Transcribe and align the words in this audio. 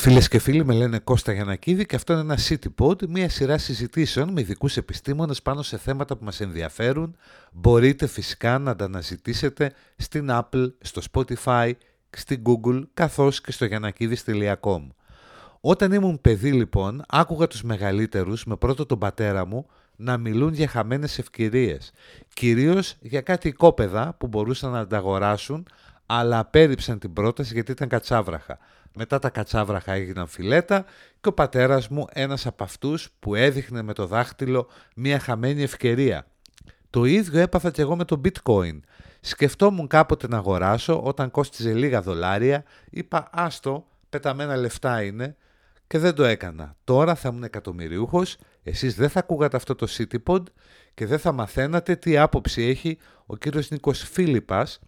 Φίλες 0.00 0.28
και 0.28 0.38
φίλοι, 0.38 0.64
με 0.64 0.74
λένε 0.74 0.98
Κώστα 0.98 1.32
Γιανακίδη 1.32 1.86
και 1.86 1.96
αυτό 1.96 2.12
είναι 2.12 2.22
ένα 2.22 2.38
CityPod, 2.48 3.06
μια 3.08 3.28
σειρά 3.28 3.58
συζητήσεων 3.58 4.32
με 4.32 4.40
ειδικούς 4.40 4.76
επιστήμονες 4.76 5.42
πάνω 5.42 5.62
σε 5.62 5.78
θέματα 5.78 6.16
που 6.16 6.24
μας 6.24 6.40
ενδιαφέρουν. 6.40 7.16
Μπορείτε 7.52 8.06
φυσικά 8.06 8.58
να 8.58 8.76
τα 8.76 8.84
αναζητήσετε 8.84 9.72
στην 9.96 10.28
Apple, 10.30 10.72
στο 10.80 11.02
Spotify, 11.12 11.72
στην 12.10 12.42
Google, 12.44 12.82
καθώς 12.94 13.40
και 13.40 13.52
στο 13.52 13.64
γιανακίδης.com. 13.64 14.86
Όταν 15.60 15.92
ήμουν 15.92 16.20
παιδί 16.20 16.52
λοιπόν, 16.52 17.02
άκουγα 17.08 17.46
τους 17.46 17.62
μεγαλύτερους, 17.62 18.44
με 18.44 18.56
πρώτο 18.56 18.86
τον 18.86 18.98
πατέρα 18.98 19.46
μου, 19.46 19.66
να 19.96 20.16
μιλούν 20.16 20.52
για 20.52 20.68
χαμένες 20.68 21.18
ευκαιρίες. 21.18 21.92
Κυρίως 22.34 22.96
για 23.00 23.20
κάτι 23.20 23.48
οικόπεδα 23.48 24.14
που 24.18 24.26
μπορούσαν 24.26 24.70
να 24.70 24.86
τα 24.86 24.96
αγοράσουν, 24.96 25.66
αλλά 26.06 26.38
απέρριψαν 26.38 26.98
την 26.98 27.12
πρόταση 27.12 27.54
γιατί 27.54 27.70
ήταν 27.72 27.88
κατσάβραχα. 27.88 28.58
Μετά 28.94 29.18
τα 29.18 29.30
κατσάβραχα 29.30 29.92
έγιναν 29.92 30.26
φιλέτα 30.26 30.84
και 31.20 31.28
ο 31.28 31.32
πατέρας 31.32 31.88
μου 31.88 32.06
ένας 32.12 32.46
από 32.46 32.64
αυτούς 32.64 33.08
που 33.18 33.34
έδειχνε 33.34 33.82
με 33.82 33.92
το 33.92 34.06
δάχτυλο 34.06 34.68
μια 34.94 35.18
χαμένη 35.18 35.62
ευκαιρία. 35.62 36.26
Το 36.90 37.04
ίδιο 37.04 37.40
έπαθα 37.40 37.70
και 37.70 37.82
εγώ 37.82 37.96
με 37.96 38.04
το 38.04 38.20
bitcoin. 38.24 38.80
Σκεφτόμουν 39.20 39.86
κάποτε 39.86 40.28
να 40.28 40.36
αγοράσω 40.36 41.02
όταν 41.02 41.30
κόστιζε 41.30 41.72
λίγα 41.72 42.02
δολάρια, 42.02 42.64
είπα 42.90 43.28
άστο, 43.32 43.86
πεταμένα 44.08 44.56
λεφτά 44.56 45.02
είναι 45.02 45.36
και 45.86 45.98
δεν 45.98 46.14
το 46.14 46.24
έκανα. 46.24 46.76
Τώρα 46.84 47.14
θα 47.14 47.28
ήμουν 47.28 47.42
εκατομμυριούχος, 47.42 48.36
εσείς 48.62 48.94
δεν 48.94 49.08
θα 49.08 49.18
ακούγατε 49.18 49.56
αυτό 49.56 49.74
το 49.74 49.86
CityPod 49.90 50.42
και 50.94 51.06
δεν 51.06 51.18
θα 51.18 51.32
μαθαίνατε 51.32 51.96
τι 51.96 52.18
άποψη 52.18 52.62
έχει 52.62 52.98
ο 53.26 53.36
κύριος 53.36 53.70
Νίκος 53.70 54.02
Φίλιππας, 54.02 54.80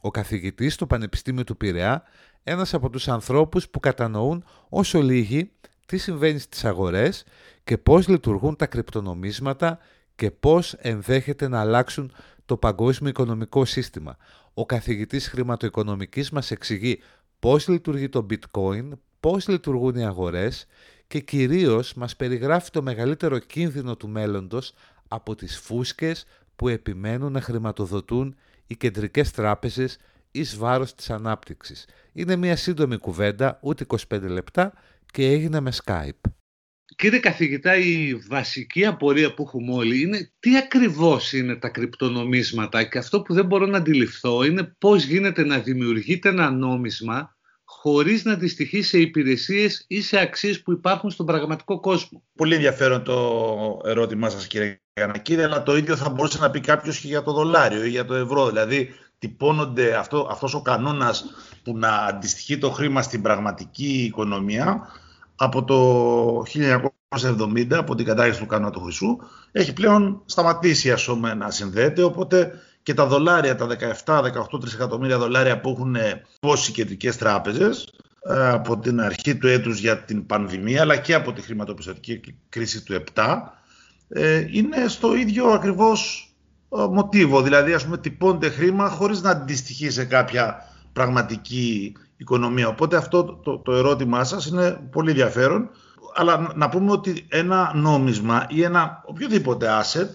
ο 0.00 0.10
καθηγητής 0.10 0.74
στο 0.74 0.86
Πανεπιστήμιο 0.86 1.44
του 1.44 1.56
Πειραιά, 1.56 2.02
ένας 2.42 2.74
από 2.74 2.90
τους 2.90 3.08
ανθρώπους 3.08 3.68
που 3.68 3.80
κατανοούν 3.80 4.44
όσο 4.68 5.00
λίγοι 5.00 5.50
τι 5.86 5.98
συμβαίνει 5.98 6.38
στις 6.38 6.64
αγορές 6.64 7.24
και 7.64 7.78
πώς 7.78 8.08
λειτουργούν 8.08 8.56
τα 8.56 8.66
κρυπτονομίσματα 8.66 9.78
και 10.14 10.30
πώς 10.30 10.72
ενδέχεται 10.72 11.48
να 11.48 11.60
αλλάξουν 11.60 12.12
το 12.44 12.56
παγκόσμιο 12.56 13.10
οικονομικό 13.10 13.64
σύστημα. 13.64 14.16
Ο 14.54 14.66
καθηγητής 14.66 15.28
χρηματοοικονομικής 15.28 16.30
μας 16.30 16.50
εξηγεί 16.50 17.00
πώς 17.38 17.68
λειτουργεί 17.68 18.08
το 18.08 18.26
bitcoin, 18.30 18.88
πώς 19.20 19.48
λειτουργούν 19.48 19.96
οι 19.96 20.04
αγορές 20.04 20.66
και 21.06 21.20
κυρίως 21.20 21.94
μας 21.94 22.16
περιγράφει 22.16 22.70
το 22.70 22.82
μεγαλύτερο 22.82 23.38
κίνδυνο 23.38 23.96
του 23.96 24.08
μέλλοντος 24.08 24.72
από 25.08 25.34
τις 25.34 25.58
φούσκες 25.58 26.24
που 26.56 26.68
επιμένουν 26.68 27.32
να 27.32 27.40
χρηματοδοτούν 27.40 28.36
οι 28.66 28.76
κεντρικές 28.76 29.30
τράπεζες 29.30 29.98
εις 30.30 30.56
βάρος 30.56 30.94
της 30.94 31.10
ανάπτυξης. 31.10 31.86
Είναι 32.12 32.36
μια 32.36 32.56
σύντομη 32.56 32.96
κουβέντα, 32.96 33.58
ούτε 33.62 33.86
25 34.08 34.20
λεπτά 34.20 34.72
και 35.12 35.26
έγινε 35.26 35.60
με 35.60 35.72
Skype. 35.84 36.30
Κύριε 36.96 37.18
καθηγητά, 37.18 37.76
η 37.76 38.14
βασική 38.14 38.86
απορία 38.86 39.34
που 39.34 39.42
έχουμε 39.42 39.74
όλοι 39.74 40.00
είναι 40.00 40.32
τι 40.38 40.56
ακριβώς 40.56 41.32
είναι 41.32 41.56
τα 41.56 41.68
κρυπτονομίσματα 41.68 42.84
και 42.84 42.98
αυτό 42.98 43.22
που 43.22 43.34
δεν 43.34 43.46
μπορώ 43.46 43.66
να 43.66 43.76
αντιληφθώ 43.76 44.44
είναι 44.44 44.74
πώς 44.78 45.04
γίνεται 45.04 45.44
να 45.44 45.58
δημιουργείται 45.58 46.28
ένα 46.28 46.50
νόμισμα 46.50 47.36
χωρίς 47.64 48.24
να 48.24 48.32
αντιστοιχεί 48.32 48.82
σε 48.82 48.98
υπηρεσίες 48.98 49.84
ή 49.88 50.00
σε 50.00 50.18
αξίες 50.18 50.62
που 50.62 50.72
υπάρχουν 50.72 51.10
στον 51.10 51.26
πραγματικό 51.26 51.80
κόσμο. 51.80 52.22
Πολύ 52.34 52.54
ενδιαφέρον 52.54 53.02
το 53.02 53.80
ερώτημά 53.84 54.28
σας 54.28 54.46
κύριε 54.46 54.80
Γιανακίδη, 54.94 55.42
αλλά 55.42 55.62
το 55.62 55.76
ίδιο 55.76 55.96
θα 55.96 56.10
μπορούσε 56.10 56.38
να 56.38 56.50
πει 56.50 56.60
κάποιος 56.60 57.00
και 57.00 57.06
για 57.06 57.22
το 57.22 57.32
δολάριο 57.32 57.84
ή 57.84 57.88
για 57.88 58.04
το 58.04 58.14
ευρώ. 58.14 58.48
Δηλαδή 58.48 58.94
τυπώνονται 59.20 59.94
αυτό, 59.94 60.28
αυτός 60.30 60.54
ο 60.54 60.62
κανόνας 60.62 61.24
που 61.62 61.78
να 61.78 61.88
αντιστοιχεί 61.88 62.58
το 62.58 62.70
χρήμα 62.70 63.02
στην 63.02 63.22
πραγματική 63.22 64.04
οικονομία 64.04 64.88
από 65.36 65.64
το 65.64 66.42
1970, 67.08 67.72
από 67.72 67.94
την 67.94 68.04
κατάρριξη 68.04 68.40
του 68.40 68.46
κανόνα 68.46 68.70
του 68.70 68.80
Χρυσού, 68.80 69.16
έχει 69.52 69.72
πλέον 69.72 70.22
σταματήσει 70.26 70.90
ας 70.92 71.04
πούμε, 71.04 71.34
να 71.34 71.50
συνδέεται, 71.50 72.02
οπότε 72.02 72.52
και 72.82 72.94
τα 72.94 73.06
δολάρια, 73.06 73.56
τα 73.56 73.66
17-18 74.04 74.60
τρισεκατομμύρια 74.60 75.18
δολάρια 75.18 75.60
που 75.60 75.70
έχουν 75.70 75.96
πόσει 76.40 76.70
οι 76.70 76.74
κεντρικές 76.74 77.16
τράπεζες 77.16 77.92
ε, 78.28 78.48
από 78.48 78.78
την 78.78 79.00
αρχή 79.00 79.36
του 79.36 79.48
έτους 79.48 79.78
για 79.78 79.98
την 80.04 80.26
πανδημία, 80.26 80.80
αλλά 80.80 80.96
και 80.96 81.14
από 81.14 81.32
τη 81.32 81.42
χρηματοπιστωτική 81.42 82.20
κρίση 82.48 82.82
του 82.82 83.02
7, 83.14 83.36
ε, 84.08 84.46
είναι 84.50 84.88
στο 84.88 85.14
ίδιο 85.14 85.46
ακριβώς 85.46 86.24
ε, 86.24 86.29
μοτίβο, 86.70 87.42
δηλαδή 87.42 87.72
ας 87.72 87.84
πούμε 87.84 87.98
τυπώνται 87.98 88.48
χρήμα 88.48 88.88
χωρίς 88.88 89.22
να 89.22 89.30
αντιστοιχεί 89.30 89.90
σε 89.90 90.04
κάποια 90.04 90.56
πραγματική 90.92 91.92
οικονομία. 92.16 92.68
Οπότε 92.68 92.96
αυτό 92.96 93.24
το, 93.24 93.58
το 93.58 93.72
ερώτημά 93.72 94.24
σας 94.24 94.46
είναι 94.46 94.80
πολύ 94.90 95.10
ενδιαφέρον. 95.10 95.70
Αλλά 96.14 96.52
να 96.54 96.68
πούμε 96.68 96.92
ότι 96.92 97.26
ένα 97.28 97.72
νόμισμα 97.74 98.46
ή 98.48 98.62
ένα 98.62 99.02
οποιοδήποτε 99.04 99.68
asset, 99.82 100.08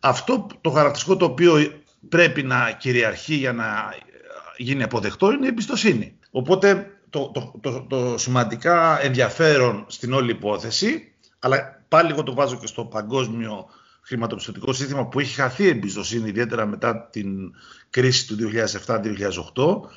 αυτό 0.00 0.46
το 0.60 0.70
χαρακτηριστικό 0.70 1.16
το 1.16 1.24
οποίο 1.24 1.54
πρέπει 2.08 2.42
να 2.42 2.70
κυριαρχεί 2.78 3.34
για 3.34 3.52
να 3.52 3.94
γίνει 4.56 4.82
αποδεκτό 4.82 5.32
είναι 5.32 5.44
η 5.44 5.48
εμπιστοσύνη. 5.48 6.16
Οπότε 6.30 6.86
το, 7.10 7.30
το, 7.34 7.52
το, 7.60 7.86
το 7.88 8.18
σημαντικά 8.18 9.02
ενδιαφέρον 9.02 9.84
στην 9.86 10.12
όλη 10.12 10.30
υπόθεση, 10.30 11.12
αλλά 11.38 11.84
πάλι 11.88 12.10
εγώ 12.10 12.22
το 12.22 12.34
βάζω 12.34 12.56
και 12.56 12.66
στο 12.66 12.84
παγκόσμιο 12.84 13.66
χρηματοπιστωτικό 14.12 14.72
σύστημα 14.72 15.06
που 15.06 15.20
έχει 15.20 15.34
χαθεί 15.34 15.68
εμπιστοσύνη 15.68 16.28
ιδιαίτερα 16.28 16.66
μετά 16.66 17.08
την 17.10 17.52
κρίση 17.90 18.26
του 18.26 18.36
2007-2008 18.86 19.90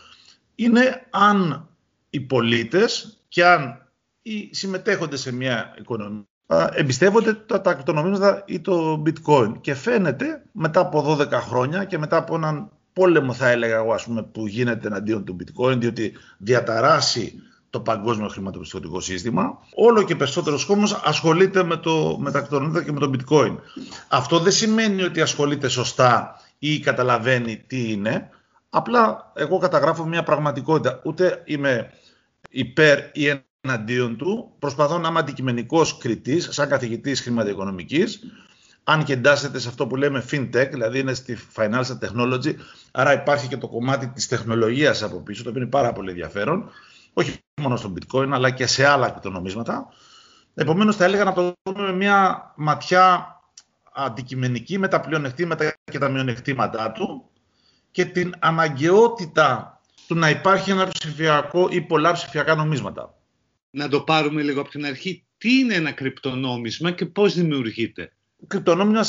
είναι 0.56 1.08
αν 1.10 1.68
οι 2.10 2.20
πολίτες 2.20 3.20
και 3.28 3.46
αν 3.46 3.90
οι 4.22 4.50
συμμετέχοντες 4.52 5.22
σε 5.22 5.32
μια 5.32 5.76
οικονομία 5.80 6.26
εμπιστεύονται 6.74 7.34
τα, 7.34 7.62
τα 7.62 8.44
ή 8.46 8.60
το 8.60 9.04
bitcoin. 9.06 9.54
Και 9.62 9.74
φαίνεται 9.74 10.44
μετά 10.52 10.80
από 10.80 11.18
12 11.20 11.32
χρόνια 11.32 11.84
και 11.84 11.98
μετά 11.98 12.18
από 12.18 12.36
έναν 12.36 12.72
πόλεμο 12.94 13.34
θα 13.34 13.50
έλεγα 13.50 13.76
εγώ 13.76 13.94
ας 13.94 14.06
πούμε, 14.06 14.24
που 14.24 14.48
γίνεται 14.48 14.88
εναντίον 14.88 15.26
του 15.26 15.36
bitcoin 15.40 15.78
διότι 15.78 16.14
διαταράσει 16.38 17.42
το 17.76 17.82
παγκόσμιο 17.82 18.28
χρηματοπιστωτικό 18.28 19.00
σύστημα. 19.00 19.58
Όλο 19.76 20.04
και 20.04 20.16
περισσότερος 20.16 20.66
κόσμος 20.66 21.02
ασχολείται 21.04 21.64
με, 21.64 21.78
το, 21.78 22.18
με 22.20 22.32
τα 22.32 22.42
και 22.86 22.92
με 22.92 23.00
το 23.00 23.12
bitcoin. 23.14 23.56
Αυτό 24.08 24.40
δεν 24.40 24.52
σημαίνει 24.52 25.04
ότι 25.04 25.22
ασχολείται 25.22 25.68
σωστά 25.68 26.40
ή 26.60 26.80
καταλαβαίνει 26.80 27.58
τι 27.68 27.92
είναι. 27.92 28.30
Απλά 28.70 29.32
εγώ 29.36 29.58
καταγράφω 29.58 30.06
μια 30.06 30.24
πραγματικότητα. 30.24 31.02
Ούτε 31.04 31.42
είμαι 31.46 31.92
υπέρ 32.50 33.00
ή 33.14 33.44
εναντίον 33.62 34.18
του. 34.18 34.52
Προσπαθώ 34.60 34.98
να 34.98 35.08
είμαι 35.08 35.20
αντικειμενικός 35.20 35.98
κριτής, 35.98 36.48
σαν 36.52 36.70
καθηγητής 36.70 37.22
χρηματοοικονομικής. 37.22 38.20
Αν 38.84 39.04
και 39.04 39.14
εντάσσεται 39.14 39.60
σε 39.60 39.68
αυτό 39.68 39.88
που 39.88 39.96
λέμε 39.96 40.24
fintech, 40.32 40.68
δηλαδή 40.72 41.00
είναι 41.00 41.14
στη 41.14 41.38
financial 41.56 41.98
technology, 42.02 42.54
άρα 42.92 43.14
υπάρχει 43.14 43.48
και 43.48 43.58
το 43.58 43.68
κομμάτι 43.68 44.08
της 44.08 44.28
τεχνολογίας 44.28 45.04
από 45.04 45.22
πίσω, 45.22 45.44
το 45.44 45.50
οποίο 45.50 45.62
είναι 45.62 45.70
πάρα 45.70 45.94
πολύ 45.94 46.10
ενδιαφέρον, 46.10 46.70
όχι 47.14 47.45
μόνο 47.62 47.76
στο 47.76 47.94
bitcoin, 47.94 48.30
αλλά 48.32 48.50
και 48.50 48.66
σε 48.66 48.86
άλλα 48.86 49.10
κρυπτονομίσματα. 49.10 49.88
Επομένως, 50.54 50.96
θα 50.96 51.04
έλεγα 51.04 51.24
να 51.24 51.34
το 51.34 51.54
δούμε 51.64 51.82
με 51.82 51.94
μια 51.94 52.52
ματιά 52.56 53.30
αντικειμενική 53.94 54.78
με 54.78 54.88
τα 54.88 55.00
πλεονεκτήματα 55.00 55.74
και 55.84 55.98
τα 55.98 56.10
μειονεκτήματά 56.10 56.92
του 56.92 57.30
και 57.92 58.06
την 58.06 58.34
αναγκαιότητα 58.40 59.80
του 60.08 60.16
να 60.16 60.30
υπάρχει 60.30 60.72
ένα 60.72 60.88
ψηφιακό 60.88 61.68
ή 61.72 61.82
πολλά 61.82 62.12
ψηφιακά 62.12 62.56
νομίσματα. 62.56 63.14
Να 63.70 63.90
το 63.90 64.02
πάρουμε 64.02 64.42
λίγο 64.42 64.62
από 64.62 64.70
την 64.70 64.86
αρχή. 64.86 65.26
Τι 65.38 65.60
είναι 65.60 65.74
ένα 65.74 65.92
κρυπτονόμισμα 65.92 66.92
και 66.92 67.06
πώς 67.06 67.34
δημιουργείται; 67.34 68.12
Κρυπτονόμισμα 68.48 69.04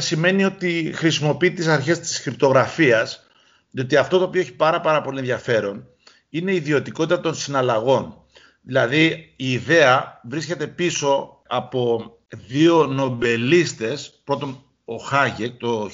σημαίνει 0.00 0.44
ότι 0.44 0.92
χρησιμοποιεί 0.94 1.52
τις 1.52 1.66
αρχές 1.66 2.00
της 2.00 2.22
κρυπτογραφίας, 2.22 3.26
διότι 3.70 3.96
αυτό 3.96 4.18
το 4.18 4.24
οποίο 4.24 4.40
έχει 4.40 4.54
πάρα, 4.54 4.80
πάρα 4.80 5.02
πολύ 5.02 5.18
ενδιαφέρον 5.18 5.91
είναι 6.34 6.52
η 6.52 6.56
ιδιωτικότητα 6.56 7.20
των 7.20 7.34
συναλλαγών. 7.34 8.14
Δηλαδή 8.62 9.32
η 9.36 9.52
ιδέα 9.52 10.20
βρίσκεται 10.28 10.66
πίσω 10.66 11.40
από 11.48 12.12
δύο 12.28 12.86
νομπελίστες, 12.86 14.20
πρώτον 14.24 14.64
ο 14.84 14.96
Χάγεκ 14.96 15.56
το 15.56 15.84
1976 15.84 15.90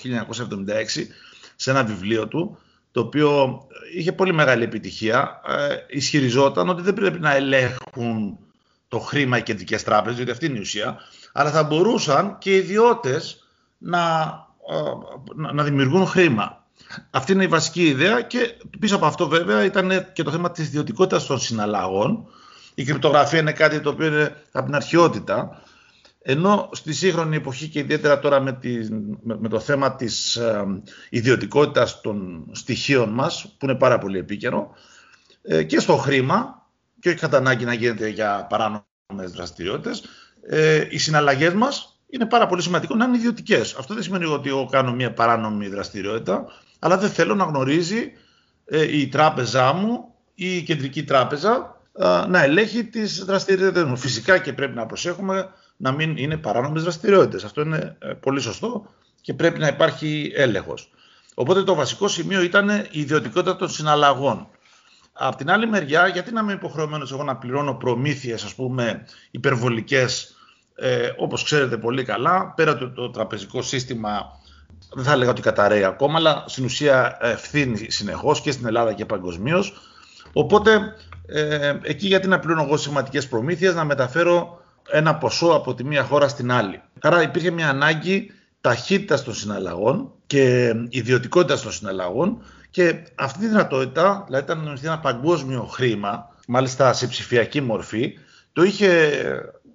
σε 1.56 1.70
ένα 1.70 1.84
βιβλίο 1.84 2.28
του, 2.28 2.58
το 2.90 3.00
οποίο 3.00 3.60
είχε 3.96 4.12
πολύ 4.12 4.32
μεγάλη 4.32 4.64
επιτυχία, 4.64 5.40
ε, 5.46 5.76
ισχυριζόταν 5.88 6.68
ότι 6.68 6.82
δεν 6.82 6.94
πρέπει 6.94 7.20
να 7.20 7.34
ελέγχουν 7.34 8.38
το 8.88 8.98
χρήμα 8.98 9.38
οι 9.38 9.42
κεντρικές 9.42 9.82
τράπεζες, 9.82 10.16
γιατί 10.16 10.30
αυτή 10.30 10.46
είναι 10.46 10.58
η 10.58 10.60
ουσία, 10.60 10.98
αλλά 11.32 11.50
θα 11.50 11.62
μπορούσαν 11.62 12.38
και 12.38 12.54
οι 12.54 12.56
ιδιώτες 12.56 13.44
να, 13.78 14.00
ε, 14.70 15.52
να 15.52 15.62
δημιουργούν 15.62 16.06
χρήμα. 16.06 16.57
Αυτή 17.10 17.32
είναι 17.32 17.44
η 17.44 17.48
βασική 17.48 17.86
ιδέα 17.86 18.20
και 18.20 18.56
πίσω 18.78 18.96
από 18.96 19.06
αυτό 19.06 19.28
βέβαια 19.28 19.64
ήταν 19.64 20.12
και 20.12 20.22
το 20.22 20.30
θέμα 20.30 20.50
της 20.50 20.66
ιδιωτικότητας 20.66 21.26
των 21.26 21.38
συναλλαγών. 21.38 22.26
Η 22.74 22.84
κρυπτογραφία 22.84 23.38
είναι 23.38 23.52
κάτι 23.52 23.80
το 23.80 23.90
οποίο 23.90 24.06
είναι 24.06 24.44
από 24.52 24.64
την 24.66 24.74
αρχαιότητα 24.74 25.62
ενώ 26.30 26.68
στη 26.72 26.92
σύγχρονη 26.92 27.36
εποχή 27.36 27.68
και 27.68 27.78
ιδιαίτερα 27.78 28.18
τώρα 28.18 28.40
με, 28.40 28.52
τη, 28.52 28.76
με, 29.22 29.48
το 29.48 29.60
θέμα 29.60 29.94
της 29.94 30.36
ε, 30.36 30.64
ιδιωτικότητας 31.10 32.00
των 32.00 32.46
στοιχείων 32.52 33.08
μας, 33.08 33.54
που 33.58 33.66
είναι 33.66 33.74
πάρα 33.74 33.98
πολύ 33.98 34.18
επίκαιρο, 34.18 34.70
ε, 35.42 35.62
και 35.62 35.80
στο 35.80 35.96
χρήμα, 35.96 36.66
και 37.00 37.08
όχι 37.08 37.18
κατά 37.18 37.36
ανάγκη 37.36 37.64
να 37.64 37.72
γίνεται 37.72 38.08
για 38.08 38.46
παράνομες 38.48 39.36
δραστηριότητες, 39.36 40.04
ε, 40.48 40.86
οι 40.90 40.98
συναλλαγές 40.98 41.52
μας 41.52 42.00
είναι 42.10 42.26
πάρα 42.26 42.46
πολύ 42.46 42.62
σημαντικό 42.62 42.94
να 42.94 43.04
είναι 43.04 43.16
ιδιωτικές. 43.16 43.74
Αυτό 43.74 43.94
δεν 43.94 44.02
σημαίνει 44.02 44.24
ότι 44.24 44.48
εγώ 44.48 44.66
κάνω 44.70 44.92
μια 44.92 45.12
παράνομη 45.12 45.68
δραστηριότητα, 45.68 46.46
αλλά 46.78 46.98
δεν 46.98 47.10
θέλω 47.10 47.34
να 47.34 47.44
γνωρίζει 47.44 48.12
ε, 48.64 48.98
η 48.98 49.08
τράπεζά 49.08 49.72
μου 49.72 50.14
ή 50.34 50.56
η 50.56 50.62
κεντρική 50.62 51.04
τράπεζα 51.04 51.80
ε, 51.98 52.26
να 52.28 52.42
ελέγχει 52.42 52.84
τις 52.84 53.24
δραστηριότητες 53.24 53.84
μου. 53.84 53.96
Φυσικά 53.96 54.38
και 54.38 54.52
πρέπει 54.52 54.74
να 54.74 54.86
προσέχουμε 54.86 55.50
να 55.76 55.92
μην 55.92 56.16
είναι 56.16 56.36
παράνομες 56.36 56.82
δραστηριότητες. 56.82 57.44
Αυτό 57.44 57.60
είναι 57.60 57.96
ε, 57.98 58.12
πολύ 58.12 58.40
σωστό 58.40 58.86
και 59.20 59.34
πρέπει 59.34 59.58
να 59.58 59.66
υπάρχει 59.66 60.32
έλεγχος. 60.34 60.90
Οπότε 61.34 61.62
το 61.62 61.74
βασικό 61.74 62.08
σημείο 62.08 62.42
ήταν 62.42 62.68
η 62.68 63.00
ιδιωτικότητα 63.00 63.56
των 63.56 63.68
συναλλαγών. 63.68 64.48
Απ' 65.12 65.36
την 65.36 65.50
άλλη 65.50 65.66
μεριά, 65.66 66.06
γιατί 66.06 66.32
να 66.32 66.40
είμαι 66.40 66.52
υποχρεωμένος 66.52 67.12
εγώ 67.12 67.22
να 67.22 67.36
πληρώνω 67.36 67.74
προμήθειες, 67.74 68.44
ας 68.44 68.54
πούμε, 68.54 69.04
υπερβολικές, 69.30 70.36
ε, 70.74 71.10
όπως 71.16 71.42
ξέρετε 71.42 71.76
πολύ 71.76 72.04
καλά, 72.04 72.52
πέρα 72.56 72.76
το, 72.76 72.90
το 72.90 73.10
τραπεζικό 73.10 73.62
σύστημα 73.62 74.37
δεν 74.94 75.04
θα 75.04 75.12
έλεγα 75.12 75.30
ότι 75.30 75.40
καταραίει 75.40 75.84
ακόμα, 75.84 76.18
αλλά 76.18 76.44
στην 76.46 76.64
ουσία 76.64 77.18
ευθύνει 77.20 77.90
συνεχώς 77.90 78.40
και 78.40 78.50
στην 78.50 78.66
Ελλάδα 78.66 78.92
και 78.92 79.04
παγκοσμίως. 79.04 79.72
Οπότε, 80.32 80.94
ε, 81.26 81.72
εκεί 81.82 82.06
γιατί 82.06 82.28
να 82.28 82.38
πληρώνω 82.38 82.62
εγώ 82.62 82.76
σημαντικέ 82.76 83.20
προμήθειες, 83.20 83.74
να 83.74 83.84
μεταφέρω 83.84 84.60
ένα 84.90 85.14
ποσό 85.14 85.46
από 85.46 85.74
τη 85.74 85.84
μία 85.84 86.02
χώρα 86.02 86.28
στην 86.28 86.52
άλλη. 86.52 86.82
Άρα 87.00 87.22
υπήρχε 87.22 87.50
μια 87.50 87.68
ανάγκη 87.68 88.30
ταχύτητας 88.60 89.24
των 89.24 89.34
συναλλαγών 89.34 90.12
και 90.26 90.74
ιδιωτικότητας 90.88 91.62
των 91.62 91.72
συναλλαγών 91.72 92.42
και 92.70 93.04
αυτή 93.14 93.38
τη 93.38 93.46
δυνατότητα, 93.46 94.22
δηλαδή 94.26 94.44
ήταν 94.44 94.78
ένα 94.82 94.98
παγκόσμιο 94.98 95.62
χρήμα, 95.62 96.34
μάλιστα 96.46 96.92
σε 96.92 97.06
ψηφιακή 97.06 97.60
μορφή, 97.60 98.18
το 98.52 98.62
είχε 98.62 99.10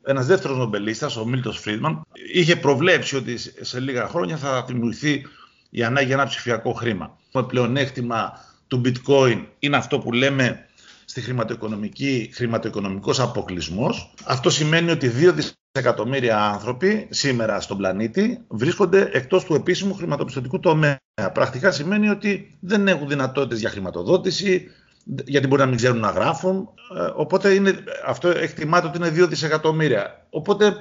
ένας 0.06 0.26
δεύτερος 0.26 0.58
νομπελίστας, 0.58 1.18
ο 1.18 1.26
Μίλτος 1.26 1.60
Φρίντμαν, 1.60 2.02
είχε 2.34 2.56
προβλέψει 2.56 3.16
ότι 3.16 3.38
σε 3.62 3.80
λίγα 3.80 4.08
χρόνια 4.08 4.38
θα 4.38 4.64
δημιουργηθεί 4.68 5.26
η 5.70 5.84
ανάγκη 5.84 6.06
για 6.06 6.16
ένα 6.16 6.26
ψηφιακό 6.26 6.74
χρήμα. 6.74 7.18
Το 7.32 7.44
πλεονέκτημα 7.44 8.34
του 8.68 8.82
bitcoin 8.86 9.46
είναι 9.60 9.78
αυτό 9.78 10.00
που 10.00 10.12
λέμε 10.12 10.66
στη 11.06 11.22
χρηματοοικονομική, 11.22 12.30
χρηματοοικονομικός 12.34 13.20
αποκλεισμός. 13.20 14.14
Αυτό 14.24 14.50
σημαίνει 14.50 14.92
ότι 14.92 15.12
2 15.20 15.34
δισεκατομμύρια 15.34 16.40
άνθρωποι 16.40 17.08
σήμερα 17.10 17.62
στον 17.62 17.78
πλανήτη 17.78 18.40
βρίσκονται 18.48 19.10
εκτός 19.14 19.44
του 19.44 19.54
επίσημου 19.54 19.94
χρηματοπιστωτικού 19.94 20.60
τομέα. 20.60 20.98
Πρακτικά 21.34 21.72
σημαίνει 21.72 22.10
ότι 22.10 22.58
δεν 22.60 22.88
έχουν 22.88 23.08
δυνατότητες 23.08 23.60
για 23.60 23.70
χρηματοδότηση, 23.70 24.68
γιατί 25.04 25.48
μπορεί 25.48 25.62
να 25.62 25.68
μην 25.68 25.78
ξέρουν 25.78 26.00
να 26.00 26.10
γράφουν. 26.10 26.70
Ε, 26.98 27.12
οπότε 27.16 27.54
είναι, 27.54 27.84
αυτό 28.06 28.30
εκτιμάται 28.30 28.88
ότι 28.88 28.98
είναι 28.98 29.24
2 29.26 29.28
δισεκατομμύρια. 29.30 30.28
Οπότε 30.30 30.76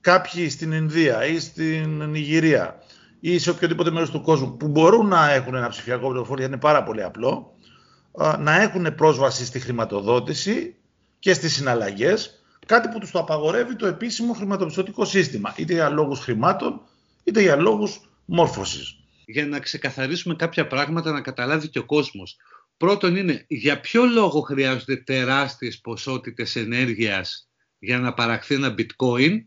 κάποιοι 0.00 0.50
στην 0.50 0.72
Ινδία 0.72 1.26
ή 1.26 1.38
στην 1.38 2.02
Νιγηρία 2.02 2.82
ή 3.20 3.38
σε 3.38 3.50
οποιοδήποτε 3.50 3.90
μέρος 3.90 4.10
του 4.10 4.22
κόσμου 4.22 4.56
που 4.56 4.68
μπορούν 4.68 5.06
να 5.06 5.30
έχουν 5.30 5.54
ένα 5.54 5.68
ψηφιακό 5.68 6.08
πρωτοφόριο, 6.08 6.46
είναι 6.46 6.56
πάρα 6.56 6.82
πολύ 6.82 7.02
απλό, 7.02 7.56
να 8.38 8.60
έχουν 8.60 8.94
πρόσβαση 8.94 9.44
στη 9.44 9.60
χρηματοδότηση 9.60 10.76
και 11.18 11.32
στις 11.34 11.54
συναλλαγές, 11.54 12.42
κάτι 12.66 12.88
που 12.88 12.98
τους 12.98 13.10
το 13.10 13.18
απαγορεύει 13.18 13.76
το 13.76 13.86
επίσημο 13.86 14.32
χρηματοπιστωτικό 14.32 15.04
σύστημα, 15.04 15.54
είτε 15.56 15.72
για 15.72 15.88
λόγους 15.88 16.18
χρημάτων, 16.18 16.80
είτε 17.24 17.40
για 17.40 17.56
λόγους 17.56 18.10
μόρφωσης. 18.24 18.96
Για 19.26 19.46
να 19.46 19.58
ξεκαθαρίσουμε 19.58 20.34
κάποια 20.34 20.66
πράγματα 20.66 21.12
να 21.12 21.20
καταλάβει 21.20 21.68
και 21.68 21.78
ο 21.78 21.84
κόσμος. 21.84 22.36
Πρώτον 22.82 23.16
είναι 23.16 23.44
για 23.48 23.80
ποιο 23.80 24.04
λόγο 24.04 24.40
χρειάζονται 24.40 24.96
τεράστιες 24.96 25.80
ποσότητες 25.80 26.56
ενέργειας 26.56 27.48
για 27.78 27.98
να 27.98 28.14
παραχθεί 28.14 28.54
ένα 28.54 28.74
bitcoin; 28.78 29.38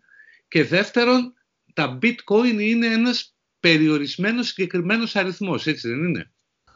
Και 0.47 0.63
δεύτερον 0.63 1.33
τα 1.73 1.97
bitcoin 2.01 2.59
είναι 2.59 2.87
ένας 2.87 3.35
περιορισμένος 3.59 4.47
συγκεκριμένος 4.47 5.15
αριθμός, 5.15 5.67
έτσι 5.67 5.87
δεν 5.87 6.03
είναι; 6.03 6.31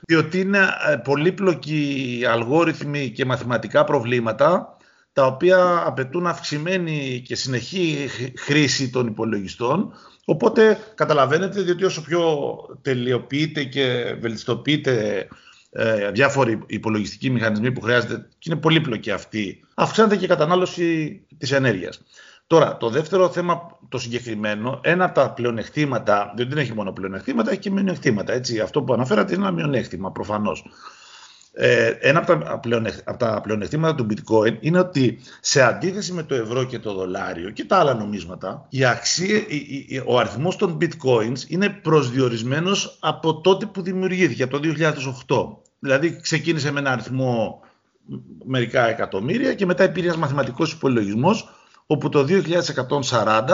Διότι 0.08 0.40
είναι 0.40 0.70
ε, 0.88 0.96
πολύπλοκοι 0.96 2.24
αλγόριθμοι 2.28 3.12
και 3.12 3.26
μαθηματικά 3.26 3.84
προβλήματα 3.84 4.78
τα 5.14 5.26
οποία 5.26 5.84
απαιτούν 5.86 6.28
αυξημένη 6.28 7.22
και 7.26 7.36
συνεχή 7.36 8.10
χρήση 8.38 8.90
των 8.90 9.08
υπολογιστών. 9.08 9.94
Οπότε 10.26 10.78
καταλαβαίνετε, 10.96 11.62
διότι 11.62 11.84
όσο 11.84 12.02
πιο 12.02 12.58
τελειοποιείται 12.82 13.64
και 13.64 14.16
βελτιστοποιείται 14.20 15.28
ε, 15.71 16.12
διάφοροι 16.12 16.60
υπολογιστικοί 16.66 17.30
μηχανισμοί 17.30 17.71
που 17.71 17.81
χρειάζεται 17.81 18.27
και 18.38 18.50
είναι 18.51 18.60
πολύπλοκοι 18.60 19.12
αυτοί, 19.12 19.63
αυξάνεται 19.75 20.16
και 20.16 20.25
η 20.25 20.27
κατανάλωση 20.27 21.19
της 21.38 21.51
ενέργειας. 21.51 22.01
Τώρα, 22.48 22.77
το 22.77 22.89
δεύτερο 22.89 23.30
θέμα, 23.30 23.77
το 23.89 23.98
συγκεκριμένο, 23.98 24.80
ένα 24.83 25.06
από 25.06 25.13
τα 25.13 25.31
πλεονεκτήματα, 25.31 26.33
δεν 26.36 26.57
έχει 26.57 26.74
μόνο 26.74 26.92
πλεονεκτήματα, 26.92 27.51
έχει 27.51 27.60
και 27.60 27.71
μειονεκτήματα. 27.71 28.33
Έτσι. 28.33 28.60
Αυτό 28.60 28.81
που 28.81 28.94
αναφέρατε 28.94 29.33
είναι 29.33 29.44
ένα 29.44 29.51
μειονέκτημα, 29.51 30.12
προφανώς. 30.12 30.66
Ε, 31.62 31.98
ένα 32.00 32.20
από 32.20 32.28
τα, 32.28 32.60
από 33.04 33.18
τα 33.18 33.42
πλεονεκτήματα 33.42 33.96
του 33.96 34.08
bitcoin 34.10 34.58
είναι 34.60 34.80
ότι 34.80 35.20
σε 35.40 35.62
αντίθεση 35.62 36.14
με 36.14 36.24
το 36.24 36.36
ευρώ 36.36 36.64
και 36.64 36.80
το 36.80 36.94
δολάριο 36.94 37.50
και 37.50 37.66
τα 37.66 37.78
άλλα 37.78 37.94
νομίσματα, 37.94 38.66
η 38.70 38.86
αξία, 38.86 39.42
ο 40.06 40.18
αριθμός 40.18 40.56
των 40.56 40.78
bitcoins 40.82 41.38
είναι 41.48 41.70
προσδιορισμένος 41.70 42.98
από 43.00 43.42
τότε 43.42 43.66
που 43.66 43.82
δημιουργήθηκε, 43.82 44.44
από 44.44 44.60
το 44.60 44.74
2008. 45.28 45.58
Δηλαδή 45.80 46.22
ξεκίνησε 46.22 46.72
με 46.72 46.80
ένα 46.80 46.92
αριθμό 46.92 47.62
μερικά 48.46 48.88
εκατομμύρια 48.88 49.54
και 49.54 49.66
μετά 49.66 49.84
υπήρχε 49.84 50.08
ένας 50.08 50.20
μαθηματικός 50.20 50.72
υπολογισμός 50.72 51.50
όπου 51.86 52.10
το 52.10 52.26
2140 53.10 53.46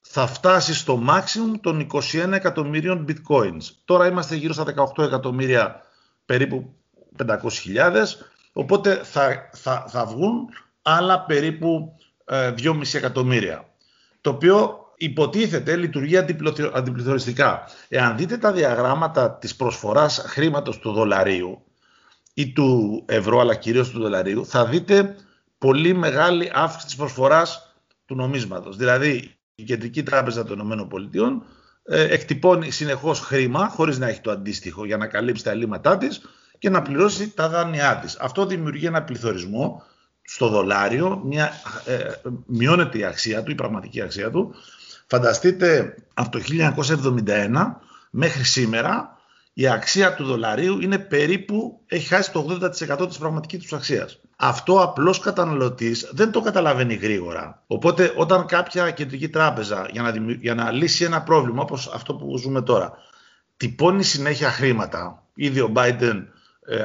θα 0.00 0.26
φτάσει 0.26 0.74
στο 0.74 1.02
maximum 1.08 1.58
των 1.60 1.86
21 1.92 2.32
εκατομμύριων 2.32 3.06
bitcoins. 3.08 3.62
Τώρα 3.84 4.06
είμαστε 4.06 4.36
γύρω 4.36 4.52
στα 4.52 4.64
18 4.96 5.04
εκατομμύρια, 5.04 5.80
περίπου 6.26 6.74
500.000, 7.18 8.04
οπότε 8.52 9.00
θα, 9.04 9.50
θα, 9.52 9.84
θα 9.88 10.06
βγουν 10.06 10.48
άλλα 10.82 11.24
περίπου 11.24 11.96
2,5 12.26 12.94
ε, 12.94 12.96
εκατομμύρια. 12.96 13.68
Το 14.20 14.30
οποίο 14.30 14.86
υποτίθεται 14.96 15.76
λειτουργεί 15.76 16.16
αντιπληθωριστικά. 16.72 17.64
Εάν 17.88 18.16
δείτε 18.16 18.36
τα 18.36 18.52
διαγράμματα 18.52 19.30
της 19.32 19.56
προσφοράς 19.56 20.24
χρήματος 20.26 20.78
του 20.78 20.92
δολαρίου 20.92 21.62
ή 22.34 22.52
του 22.52 23.02
ευρώ, 23.06 23.40
αλλά 23.40 23.54
κυρίως 23.54 23.90
του 23.90 24.00
δολαρίου, 24.00 24.46
θα 24.46 24.66
δείτε 24.66 25.16
πολύ 25.58 25.94
μεγάλη 25.94 26.50
αύξηση 26.54 26.86
της 26.86 26.96
προσφοράς 26.96 27.76
του 28.06 28.14
νομίσματος. 28.14 28.76
Δηλαδή, 28.76 29.36
η 29.54 29.62
Κεντρική 29.62 30.02
Τράπεζα 30.02 30.44
των 30.44 30.70
ΗΠΑ 30.70 31.42
ε, 31.84 32.02
εκτυπώνει 32.02 32.70
συνεχώς 32.70 33.20
χρήμα, 33.20 33.68
χωρίς 33.68 33.98
να 33.98 34.08
έχει 34.08 34.20
το 34.20 34.30
αντίστοιχο, 34.30 34.84
για 34.84 34.96
να 34.96 35.06
καλύψει 35.06 35.44
τα 35.44 35.50
ελλείμματά 35.50 35.96
της 35.96 36.20
και 36.58 36.70
να 36.70 36.82
πληρώσει 36.82 37.30
τα 37.30 37.48
δάνειά 37.48 37.96
της. 37.96 38.16
Αυτό 38.16 38.46
δημιουργεί 38.46 38.86
ένα 38.86 39.02
πληθωρισμό 39.02 39.82
στο 40.22 40.48
δολάριο, 40.48 41.20
μια, 41.24 41.52
ε, 41.84 41.96
μειώνεται 42.46 42.98
η 42.98 43.04
αξία 43.04 43.42
του, 43.42 43.50
η 43.50 43.54
πραγματική 43.54 44.00
αξία 44.00 44.30
του. 44.30 44.54
Φανταστείτε, 45.06 45.94
από 46.14 46.30
το 46.30 46.38
1971 46.38 47.80
μέχρι 48.10 48.44
σήμερα, 48.44 49.18
η 49.52 49.68
αξία 49.68 50.14
του 50.14 50.24
δολαρίου 50.24 50.80
είναι 50.80 50.98
περίπου, 50.98 51.80
έχει 51.86 52.08
χάσει 52.08 52.32
το 52.32 52.58
80% 53.00 53.06
της 53.08 53.18
πραγματικής 53.18 53.62
τους 53.62 53.72
αξίας 53.72 54.20
αυτό 54.36 54.82
απλός 54.82 55.18
καταναλωτής 55.18 56.08
δεν 56.12 56.30
το 56.30 56.40
καταλαβαίνει 56.40 56.94
γρήγορα. 56.94 57.62
Οπότε 57.66 58.12
όταν 58.16 58.46
κάποια 58.46 58.90
κεντρική 58.90 59.28
τράπεζα 59.28 59.88
για 59.90 60.02
να, 60.02 60.12
για 60.40 60.54
να 60.54 60.70
λύσει 60.70 61.04
ένα 61.04 61.22
πρόβλημα 61.22 61.62
όπως 61.62 61.90
αυτό 61.94 62.14
που 62.14 62.38
ζούμε 62.38 62.62
τώρα 62.62 62.92
τυπώνει 63.56 64.02
συνέχεια 64.02 64.50
χρήματα, 64.50 65.22
ήδη 65.34 65.60
ο 65.60 65.72
Biden 65.76 66.00
ε, 66.00 66.35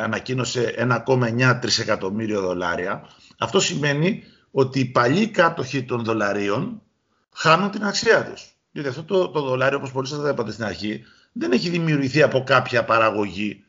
ανακοίνωσε 0.04 0.90
1,9 1.06 1.58
τρισεκατομμύριο 1.62 2.42
δολάρια, 2.42 3.08
αυτό 3.38 3.60
σημαίνει 3.60 4.24
ότι 4.52 4.80
οι 4.80 4.86
παλιοί 4.86 5.28
κάτοχοι 5.28 5.84
των 5.84 6.04
δολαρίων 6.04 6.82
χάνουν 7.36 7.72
την 7.72 7.84
αξία 7.84 8.26
τους. 8.26 8.56
Γιατί 8.72 8.90
αυτό 8.90 9.04
το, 9.04 9.30
το 9.30 9.42
δολάριο, 9.42 9.78
όπως 9.78 9.92
πολύ 9.92 10.08
σας 10.08 10.30
είπατε 10.30 10.52
στην 10.52 10.64
αρχή, 10.64 11.04
δεν 11.32 11.52
έχει 11.52 11.70
δημιουργηθεί 11.70 12.22
από 12.22 12.44
κάποια 12.44 12.84
παραγωγή 12.84 13.64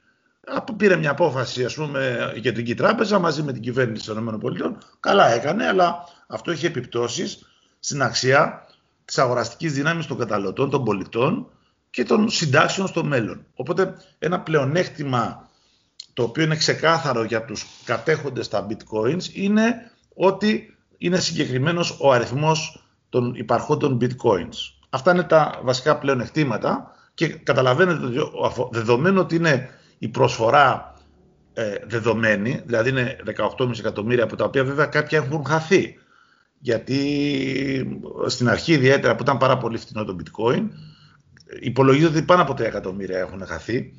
πήρε 0.76 0.97
μια 0.97 1.11
απόφαση 1.11 1.64
ας 1.64 1.75
πούμε, 1.75 2.33
η 2.37 2.40
Κεντρική 2.40 2.75
Τράπεζα 2.75 3.19
μαζί 3.19 3.42
με 3.42 3.52
την 3.52 3.62
κυβέρνηση 3.62 4.07
των 4.07 4.40
ΗΠΑ. 4.42 4.78
Καλά 5.00 5.26
έκανε, 5.26 5.66
αλλά 5.66 6.04
αυτό 6.26 6.50
έχει 6.50 6.66
επιπτώσεις 6.66 7.47
στην 7.78 8.02
αξία 8.02 8.66
της 9.04 9.19
αγοραστικής 9.19 9.73
δύναμης 9.73 10.07
των 10.07 10.19
καταναλωτών, 10.19 10.71
των 10.71 10.85
πολιτών 10.85 11.50
και 11.90 12.04
των 12.04 12.31
συντάξεων 12.31 12.87
στο 12.87 13.04
μέλλον. 13.04 13.47
Οπότε 13.54 13.97
ένα 14.19 14.40
πλεονέκτημα 14.40 15.49
το 16.12 16.23
οποίο 16.23 16.45
είναι 16.45 16.57
ξεκάθαρο 16.57 17.25
για 17.25 17.45
τους 17.45 17.66
κατέχοντες 17.85 18.49
τα 18.49 18.66
bitcoins 18.69 19.25
είναι 19.33 19.90
ότι 20.14 20.76
είναι 20.99 21.19
συγκεκριμένος 21.19 21.97
ο 22.00 22.12
αριθμός 22.12 22.85
των 23.09 23.35
υπαρχόντων 23.35 23.99
bitcoins. 24.00 24.57
Αυτά 24.90 25.12
είναι 25.12 25.23
τα 25.23 25.61
βασικά 25.62 25.99
πλεονεκτήματα 25.99 26.92
και 27.14 27.28
καταλαβαίνετε 27.28 28.07
ότι 28.33 28.69
δεδομένου 28.71 29.21
ότι 29.21 29.37
είναι 29.37 29.71
η 29.99 30.09
προσφορά 30.09 30.95
ε, 31.54 31.75
δεδομένη, 31.87 32.62
δηλαδή 32.66 32.88
είναι 32.88 33.16
18,5 33.59 33.78
εκατομμύρια 33.78 34.25
από 34.25 34.37
τα 34.37 34.45
οποία 34.45 34.64
βέβαια 34.64 34.87
κάποια 34.87 35.19
έχουν 35.19 35.45
χαθεί. 35.45 35.99
Γιατί 36.59 38.00
στην 38.26 38.49
αρχή 38.49 38.73
ιδιαίτερα 38.73 39.14
που 39.14 39.23
ήταν 39.23 39.38
πάρα 39.38 39.59
πολύ 39.59 39.78
φθηνό 39.78 40.04
το 40.04 40.16
bitcoin, 40.19 40.69
υπολογίζεται 41.61 42.16
ότι 42.16 42.26
πάνω 42.26 42.42
από 42.42 42.52
3 42.52 42.59
εκατομμύρια 42.61 43.19
έχουν 43.19 43.47
χαθεί, 43.47 43.92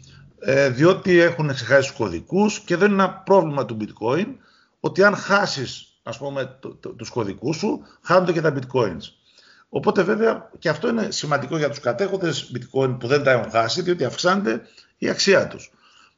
ε, 0.45 0.69
διότι 0.69 1.19
έχουν 1.19 1.53
ξεχάσει 1.53 1.88
τους 1.88 1.97
κωδικούς 1.97 2.59
και 2.59 2.75
δεν 2.75 2.91
είναι 2.91 3.03
ένα 3.03 3.13
πρόβλημα 3.13 3.65
του 3.65 3.77
bitcoin 3.81 4.25
ότι 4.79 5.03
αν 5.03 5.15
χάσεις 5.15 5.93
ας 6.03 6.17
πούμε 6.17 6.57
το, 6.59 6.75
το, 6.75 6.89
τους 6.89 7.09
κωδικούς 7.09 7.57
σου, 7.57 7.81
χάνονται 8.01 8.31
και 8.31 8.41
τα 8.41 8.53
bitcoins. 8.55 9.01
Οπότε 9.69 10.03
βέβαια 10.03 10.50
και 10.59 10.69
αυτό 10.69 10.88
είναι 10.88 11.12
σημαντικό 11.12 11.57
για 11.57 11.69
τους 11.69 11.79
κατέχοντες 11.79 12.51
bitcoin 12.55 12.95
που 13.00 13.07
δεν 13.07 13.23
τα 13.23 13.31
έχουν 13.31 13.51
χάσει, 13.51 13.81
διότι 13.81 14.03
αυξάνεται 14.03 14.62
η 14.97 15.09
αξία 15.09 15.47
τους. 15.47 15.71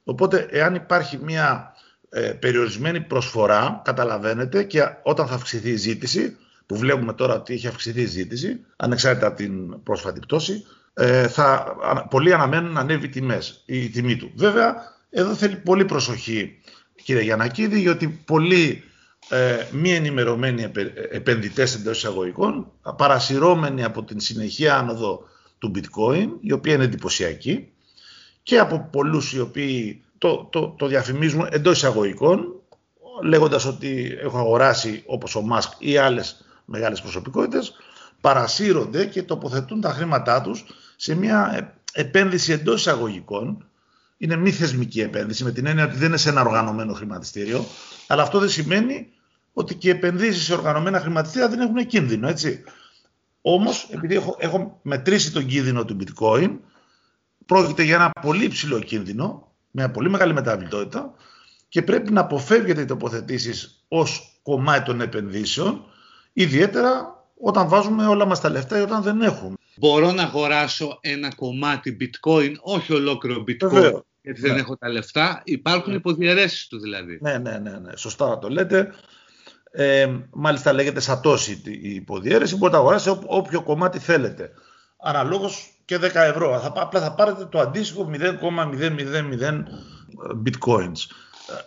Οπότε 0.04 0.48
εάν 0.50 0.76
υπάρχει 0.76 1.18
μια 1.18 1.74
ε, 2.10 2.32
περιορισμένη 2.32 3.02
προσφορά, 3.02 3.82
καταλαβαίνετε, 3.84 4.64
και 4.64 4.82
όταν 5.04 5.28
θα 5.28 5.36
αυξηθεί 5.36 5.70
η 5.70 5.76
ζήτηση, 5.76 6.38
που 6.66 6.78
βλέπουμε 6.78 7.14
τώρα 7.14 7.36
ότι 7.36 7.54
έχει 7.54 7.68
αυξηθεί 7.68 8.02
η 8.02 8.06
ζήτηση, 8.06 8.66
ανεξάρτητα 8.76 9.28
από 9.28 9.38
την 9.38 9.84
πρόσφατη 9.84 10.20
πτώση, 10.20 10.66
ε, 10.98 11.28
θα, 11.28 11.76
πολλοί 12.10 12.34
αναμένουν 12.34 12.72
να 12.72 12.80
ανέβει 12.80 13.10
τιμές, 13.10 13.64
η 13.66 13.90
τιμή 13.90 14.16
του. 14.16 14.32
Βέβαια, 14.36 14.76
εδώ 15.10 15.34
θέλει 15.34 15.56
πολύ 15.56 15.86
προσοχή, 15.86 16.60
κύριε 17.04 17.22
Γιανακίδη, 17.22 17.80
γιατί 17.80 18.08
πολλοί 18.08 18.84
ε, 19.30 19.58
μη 19.72 19.94
ενημερωμένοι 19.94 20.72
επενδυτές 21.12 21.76
εντός 21.76 21.98
εισαγωγικών, 21.98 22.72
παρασυρώμενοι 22.98 23.84
από 23.84 24.04
την 24.04 24.20
συνεχεία 24.20 24.78
άνοδο 24.78 25.24
του 25.58 25.72
bitcoin, 25.76 26.28
η 26.42 26.52
οποία 26.52 26.74
είναι 26.74 26.84
εντυπωσιακή, 26.84 27.70
και 28.44 28.60
από 28.60 28.90
πολλούς 28.92 29.34
οι 29.34 29.40
οποίοι 29.40 30.04
το, 30.18 30.48
το, 30.52 30.76
το 30.78 30.88
διαφημίζουν 30.88 31.48
εντός 31.52 31.78
εισαγωγικών, 31.78 32.62
λέγοντας 33.24 33.66
ότι 33.66 34.18
έχω 34.22 34.38
αγοράσει 34.38 35.04
όπως 35.06 35.36
ο 35.36 35.42
Μάσκ 35.42 35.72
ή 35.80 35.98
άλλες 35.98 36.46
μεγάλες 36.66 37.02
προσωπικότητες, 37.02 37.74
παρασύρονται 38.22 39.06
και 39.06 39.24
τοποθετούν 39.24 39.82
τα 39.82 39.90
χρήματά 39.90 40.42
τους 40.42 40.66
σε 40.96 41.16
μια 41.16 41.74
επένδυση 41.92 42.52
εντός 42.52 42.80
εισαγωγικών. 42.80 43.70
Είναι 44.18 44.36
μη 44.36 44.52
θεσμική 44.52 45.02
επένδυση, 45.02 45.44
με 45.44 45.52
την 45.52 45.66
έννοια 45.66 45.86
ότι 45.86 45.96
δεν 45.96 46.08
είναι 46.08 46.18
σε 46.18 46.30
ένα 46.30 46.42
οργανωμένο 46.42 46.94
χρηματιστήριο, 46.94 47.66
αλλά 48.08 48.22
αυτό 48.22 48.40
δεν 48.40 48.50
σημαίνει 48.50 49.10
ότι 49.54 49.76
και 49.76 49.88
οι 49.88 49.92
επενδύσεις 49.92 50.44
σε 50.44 50.54
οργανωμένα 50.54 51.00
χρηματιστήρια 51.00 51.50
δεν 51.50 51.60
έχουν 51.60 51.86
κίνδυνο, 51.86 52.28
έτσι. 52.28 52.64
Όμως, 53.42 53.90
επειδή 53.92 54.16
έχω, 54.16 54.36
έχω 54.40 54.80
μετρήσει 54.82 55.32
τον 55.32 55.46
κίνδυνο 55.46 55.86
του 55.86 55.98
bitcoin, 56.00 56.58
πρόκειται 57.46 57.84
για 57.84 57.96
ένα 57.96 58.12
πολύ 58.22 58.44
υψηλό 58.44 58.80
κίνδυνο, 58.80 59.52
μια 59.72 59.92
πολύ 59.92 60.10
μεγάλη 60.10 60.34
μεταβλητότητα 60.34 61.14
και 61.70 61.82
πρέπει 61.82 62.12
να 62.12 62.22
αποφεύγετε 62.22 62.82
οι 62.82 62.86
τοποθετήσεις 62.86 63.86
ως 63.88 64.40
κομμάτι 64.44 64.86
των 64.86 65.02
επενδύσεων, 65.02 65.86
ιδιαίτερα 66.34 67.24
όταν 67.38 67.68
βάζουμε 67.68 68.08
όλα 68.08 68.26
μας 68.26 68.42
τα 68.42 68.50
λεφτά 68.50 68.78
ή 68.78 68.82
όταν 68.82 69.02
δεν 69.02 69.22
έχουμε. 69.22 69.56
Μπορώ 69.78 70.12
να 70.12 70.24
αγοράσω 70.24 70.98
ένα 71.02 71.36
κομμάτι 71.36 71.98
bitcoin, 72.02 72.54
όχι 72.60 72.94
ολόκληρο 72.94 73.44
bitcoin, 73.48 74.02
γιατί 74.22 74.42
δεν 74.42 74.54
ναι. 74.54 74.60
έχω 74.60 74.78
τα 74.78 74.90
λεφτά. 74.90 75.42
Υπάρχουν 75.46 75.92
ναι. 75.92 75.98
υποδιαιρέσεις 75.98 76.68
του 76.68 76.80
δηλαδή. 76.80 77.18
Ναι, 77.22 77.38
ναι, 77.38 77.58
ναι, 77.58 77.80
ναι. 77.80 77.96
Σωστά 77.96 78.40
το 78.40 78.50
λέτε. 78.50 78.94
Ε, 79.72 80.10
μάλιστα 80.32 80.74
λέγεται 80.74 81.00
σατώση 81.00 81.62
η 81.66 81.94
υποδιέρεση. 81.94 82.56
Μπορείτε 82.56 82.78
να 82.78 82.84
αγοράσετε 82.84 83.20
όποιο 83.26 83.62
κομμάτι 83.62 84.00
θέλετε. 84.00 84.52
Αναλόγως 84.98 85.70
και 85.86 85.96
10 85.96 86.02
ευρώ. 86.14 86.60
Θα, 86.60 86.74
απλά 86.76 87.02
θα 87.02 87.14
πάρετε 87.14 87.46
το 87.46 87.60
αντίστοιχο 87.60 88.10
0,000 88.14 89.64
bitcoins. 90.46 91.00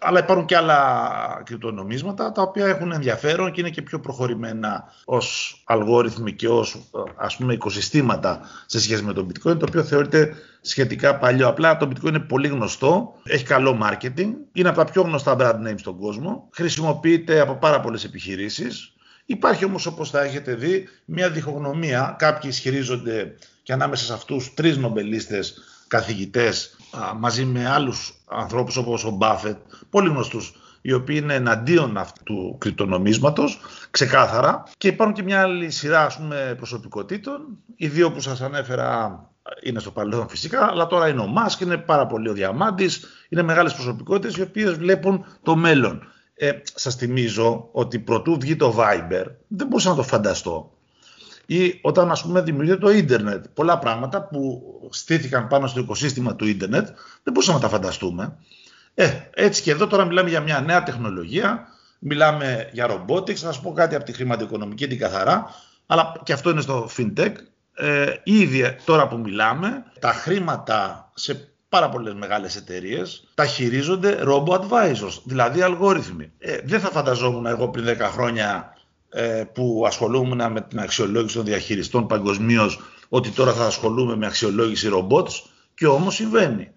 Αλλά 0.00 0.18
υπάρχουν 0.18 0.46
και 0.46 0.56
άλλα 0.56 1.42
κρυπτονομίσματα 1.44 2.32
τα 2.32 2.42
οποία 2.42 2.66
έχουν 2.66 2.92
ενδιαφέρον 2.92 3.52
και 3.52 3.60
είναι 3.60 3.70
και 3.70 3.82
πιο 3.82 4.00
προχωρημένα 4.00 4.92
ως 5.04 5.60
αλγόριθμοι 5.66 6.32
και 6.32 6.48
ως 6.48 6.90
ας 7.16 7.36
πούμε 7.36 7.52
οικοσυστήματα 7.52 8.40
σε 8.66 8.80
σχέση 8.80 9.02
με 9.02 9.12
το 9.12 9.26
bitcoin 9.28 9.58
το 9.58 9.64
οποίο 9.68 9.82
θεωρείται 9.84 10.34
σχετικά 10.60 11.16
παλιό. 11.16 11.48
Απλά 11.48 11.76
το 11.76 11.88
bitcoin 11.88 12.08
είναι 12.08 12.18
πολύ 12.18 12.48
γνωστό, 12.48 13.14
έχει 13.24 13.44
καλό 13.44 13.78
marketing, 13.82 14.30
είναι 14.52 14.68
από 14.68 14.78
τα 14.78 14.84
πιο 14.84 15.02
γνωστά 15.02 15.36
brand 15.38 15.68
names 15.68 15.78
στον 15.78 15.98
κόσμο, 15.98 16.48
χρησιμοποιείται 16.52 17.40
από 17.40 17.54
πάρα 17.54 17.80
πολλές 17.80 18.04
επιχειρήσεις. 18.04 18.92
Υπάρχει 19.24 19.64
όμως 19.64 19.86
όπως 19.86 20.10
θα 20.10 20.22
έχετε 20.22 20.54
δει 20.54 20.88
μια 21.04 21.30
διχογνωμία, 21.30 22.16
κάποιοι 22.18 22.50
ισχυρίζονται 22.52 23.34
και 23.62 23.72
ανάμεσα 23.72 24.04
σε 24.04 24.12
αυτούς 24.12 24.54
τρεις 24.54 24.76
νομπελίστες 24.76 25.62
καθηγητές 25.88 26.76
μαζί 27.18 27.44
με 27.44 27.68
άλλους 27.68 28.14
ανθρώπους 28.28 28.76
όπως 28.76 29.04
ο 29.04 29.10
Μπάφετ, 29.10 29.56
πολύ 29.90 30.08
γνωστούς, 30.08 30.54
οι 30.80 30.92
οποίοι 30.92 31.20
είναι 31.22 31.34
εναντίον 31.34 31.96
αυτού 31.96 32.22
του 32.24 32.56
κρυπτονομίσματος, 32.58 33.60
ξεκάθαρα. 33.90 34.62
Και 34.78 34.88
υπάρχουν 34.88 35.14
και 35.14 35.22
μια 35.22 35.40
άλλη 35.40 35.70
σειρά 35.70 36.04
ας 36.04 36.16
πούμε, 36.16 36.54
προσωπικότητων. 36.56 37.40
Οι 37.76 37.88
δύο 37.88 38.12
που 38.12 38.20
σας 38.20 38.40
ανέφερα 38.40 39.22
είναι 39.62 39.80
στο 39.80 39.90
παρελθόν 39.90 40.28
φυσικά, 40.28 40.66
αλλά 40.66 40.86
τώρα 40.86 41.08
είναι 41.08 41.20
ο 41.20 41.26
Μάσκ, 41.26 41.60
είναι 41.60 41.76
πάρα 41.76 42.06
πολύ 42.06 42.28
ο 42.28 42.32
Διαμάντης, 42.32 43.06
είναι 43.28 43.42
μεγάλες 43.42 43.74
προσωπικότητες 43.74 44.36
οι 44.36 44.42
οποίες 44.42 44.72
βλέπουν 44.72 45.24
το 45.42 45.56
μέλλον. 45.56 46.02
Ε, 46.34 46.52
σας 46.74 46.94
θυμίζω 46.94 47.68
ότι 47.72 47.98
πρωτού 47.98 48.38
βγει 48.40 48.56
το 48.56 48.74
Viber, 48.78 49.24
δεν 49.48 49.66
μπορούσα 49.66 49.88
να 49.90 49.96
το 49.96 50.02
φανταστώ 50.02 50.77
ή 51.50 51.78
όταν 51.82 52.10
ας 52.10 52.22
πούμε 52.22 52.40
δημιουργείται 52.40 52.76
το 52.78 52.90
ίντερνετ. 52.90 53.44
Πολλά 53.54 53.78
πράγματα 53.78 54.22
που 54.22 54.62
στήθηκαν 54.90 55.48
πάνω 55.48 55.66
στο 55.66 55.80
οικοσύστημα 55.80 56.36
του 56.36 56.46
ίντερνετ 56.46 56.86
δεν 57.22 57.32
μπορούσαμε 57.32 57.58
να 57.58 57.62
τα 57.62 57.68
φανταστούμε. 57.68 58.36
Ε, 58.94 59.10
έτσι 59.34 59.62
και 59.62 59.70
εδώ 59.70 59.86
τώρα 59.86 60.04
μιλάμε 60.04 60.28
για 60.28 60.40
μια 60.40 60.60
νέα 60.60 60.82
τεχνολογία, 60.82 61.66
μιλάμε 61.98 62.68
για 62.72 62.86
robotics, 62.90 63.34
θα 63.34 63.52
σας 63.52 63.60
πω 63.60 63.72
κάτι 63.72 63.94
από 63.94 64.04
τη 64.04 64.12
χρηματοοικονομική 64.12 64.86
την 64.86 64.98
καθαρά, 64.98 65.54
αλλά 65.86 66.12
και 66.22 66.32
αυτό 66.32 66.50
είναι 66.50 66.60
στο 66.60 66.88
fintech. 66.96 67.32
Ε, 67.74 68.14
ήδη 68.22 68.76
τώρα 68.84 69.08
που 69.08 69.18
μιλάμε, 69.18 69.84
τα 70.00 70.12
χρήματα 70.12 71.10
σε 71.14 71.48
πάρα 71.68 71.88
πολλές 71.88 72.14
μεγάλες 72.14 72.56
εταιρείες 72.56 73.28
τα 73.34 73.46
χειρίζονται 73.46 74.22
robo-advisors, 74.24 75.20
δηλαδή 75.24 75.62
αλγόριθμοι. 75.62 76.32
Ε, 76.38 76.58
δεν 76.64 76.80
θα 76.80 76.90
φανταζόμουν 76.90 77.46
εγώ 77.46 77.68
πριν 77.68 77.84
10 77.86 77.98
χρόνια 78.00 78.72
ε, 78.74 78.77
που 79.52 79.84
ασχολούμαι 79.86 80.48
με 80.48 80.60
την 80.60 80.78
αξιολόγηση 80.78 81.34
των 81.34 81.44
διαχειριστών 81.44 82.06
παγκοσμίως 82.06 82.80
ότι 83.08 83.30
τώρα 83.30 83.52
θα 83.52 83.64
ασχολούμαι 83.66 84.16
με 84.16 84.26
αξιολόγηση 84.26 84.88
ρομπότς 84.88 85.50
και 85.74 85.86
όμως 85.86 86.14
συμβαίνει. 86.14 86.70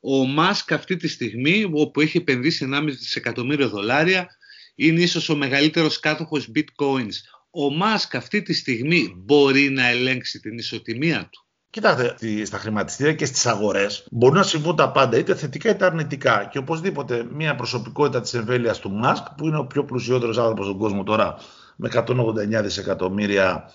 Ο 0.00 0.24
Μάσκ 0.26 0.72
αυτή 0.72 0.96
τη 0.96 1.08
στιγμή 1.08 1.70
όπου 1.72 2.00
έχει 2.00 2.16
επενδύσει 2.16 2.68
1,5 2.72 2.84
δισεκατομμύριο 2.84 3.68
δολάρια 3.68 4.28
είναι 4.74 5.00
ίσως 5.00 5.28
ο 5.28 5.36
μεγαλύτερος 5.36 6.00
κάτοχος 6.00 6.50
bitcoins. 6.54 7.14
Ο 7.50 7.70
Μάσκ 7.70 8.14
αυτή 8.14 8.42
τη 8.42 8.52
στιγμή 8.52 9.14
μπορεί 9.16 9.70
να 9.70 9.88
ελέγξει 9.88 10.40
την 10.40 10.58
ισοτιμία 10.58 11.28
του; 11.32 11.46
Κοιτάξτε, 11.70 12.44
στα 12.44 12.58
χρηματιστήρια 12.58 13.12
και 13.12 13.24
στις 13.24 13.46
αγορές 13.46 14.06
μπορούν 14.10 14.36
να 14.36 14.42
συμβούν 14.42 14.76
τα 14.76 14.90
πάντα, 14.90 15.18
είτε 15.18 15.34
θετικά 15.34 15.70
είτε 15.70 15.84
αρνητικά. 15.84 16.48
Και 16.52 16.58
οπωσδήποτε 16.58 17.26
μια 17.32 17.54
προσωπικότητα 17.54 18.20
της 18.20 18.34
εμβέλειας 18.34 18.78
του 18.78 18.90
Μάσκ, 18.90 19.24
που 19.36 19.46
είναι 19.46 19.58
ο 19.58 19.64
πιο 19.64 19.84
πλουσιότερος 19.84 20.38
άνθρωπος 20.38 20.64
στον 20.66 20.78
κόσμο 20.78 21.02
τώρα, 21.02 21.38
με 21.80 21.90
189 21.94 22.62
δισεκατομμύρια 22.62 23.70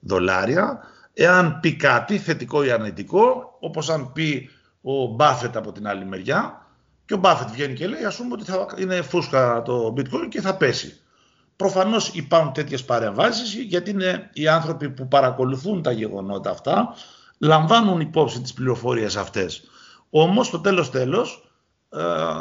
δολάρια. 0.00 0.80
Εάν 1.14 1.60
πει 1.60 1.76
κάτι 1.76 2.18
θετικό 2.18 2.64
ή 2.64 2.70
αρνητικό, 2.70 3.56
όπως 3.60 3.90
αν 3.90 4.12
πει 4.12 4.50
ο 4.82 5.06
Μπάφετ 5.06 5.56
από 5.56 5.72
την 5.72 5.88
άλλη 5.88 6.04
μεριά, 6.04 6.66
και 7.04 7.14
ο 7.14 7.16
Μπάφετ 7.16 7.48
βγαίνει 7.48 7.74
και 7.74 7.86
λέει, 7.86 8.04
ας 8.04 8.16
πούμε 8.16 8.32
ότι 8.32 8.44
θα 8.44 8.66
είναι 8.78 9.02
φούσκα 9.02 9.62
το 9.62 9.94
bitcoin 9.96 10.28
και 10.28 10.40
θα 10.40 10.56
πέσει. 10.56 11.00
Προφανώς 11.56 12.08
υπάρχουν 12.08 12.52
τέτοιες 12.52 12.84
παρεμβάσεις, 12.84 13.54
γιατί 13.54 13.90
είναι 13.90 14.30
οι 14.32 14.48
άνθρωποι 14.48 14.90
που 14.90 15.08
παρακολουθούν 15.08 15.82
τα 15.82 15.92
γεγονότα 15.92 16.50
αυτά, 16.50 16.94
λαμβάνουν 17.38 18.00
υπόψη 18.00 18.40
τις 18.40 18.52
πληροφορίες 18.52 19.16
αυτές. 19.16 19.62
Όμως, 20.10 20.50
το 20.50 20.60
τέλος 20.60 20.90
τέλος, 20.90 21.50
ε, 21.90 22.00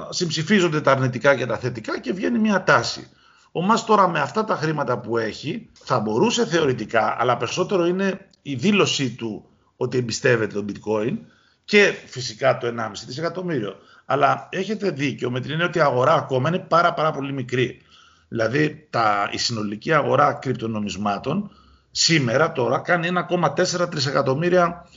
συμψηφίζονται 0.09 0.81
τα 0.81 0.91
αρνητικά 0.91 1.36
και 1.36 1.45
τα 1.45 1.57
θετικά 1.57 2.00
και 2.00 2.13
βγαίνει 2.13 2.39
μια 2.39 2.63
τάση. 2.63 3.09
Ο 3.57 3.61
Μάς 3.61 3.85
τώρα 3.85 4.07
με 4.07 4.19
αυτά 4.19 4.43
τα 4.43 4.55
χρήματα 4.55 4.99
που 4.99 5.17
έχει 5.17 5.69
θα 5.73 5.99
μπορούσε 5.99 6.45
θεωρητικά, 6.45 7.15
αλλά 7.19 7.37
περισσότερο 7.37 7.85
είναι 7.85 8.27
η 8.41 8.55
δήλωσή 8.55 9.15
του 9.15 9.45
ότι 9.77 9.97
εμπιστεύεται 9.97 10.53
τον 10.53 10.65
bitcoin 10.69 11.17
και 11.65 11.93
φυσικά 12.05 12.57
το 12.57 12.67
1,5 12.67 12.91
δισεκατομμύριο. 13.05 13.75
Αλλά 14.05 14.47
έχετε 14.51 14.89
δίκιο 14.89 15.31
με 15.31 15.39
την 15.39 15.51
έννοια 15.51 15.65
ότι 15.65 15.77
η 15.77 15.81
αγορά 15.81 16.13
ακόμα 16.13 16.49
είναι 16.49 16.59
πάρα, 16.59 16.93
πάρα 16.93 17.11
πολύ 17.11 17.33
μικρή. 17.33 17.81
Δηλαδή 18.27 18.87
τα, 18.89 19.29
η 19.31 19.37
συνολική 19.37 19.93
αγορά 19.93 20.33
κρυπτονομισμάτων 20.33 21.51
σήμερα 21.91 22.51
τώρα 22.51 22.79
κάνει 22.79 23.09
1,4 23.29 23.89
τρισεκατομμύρια 23.89 24.87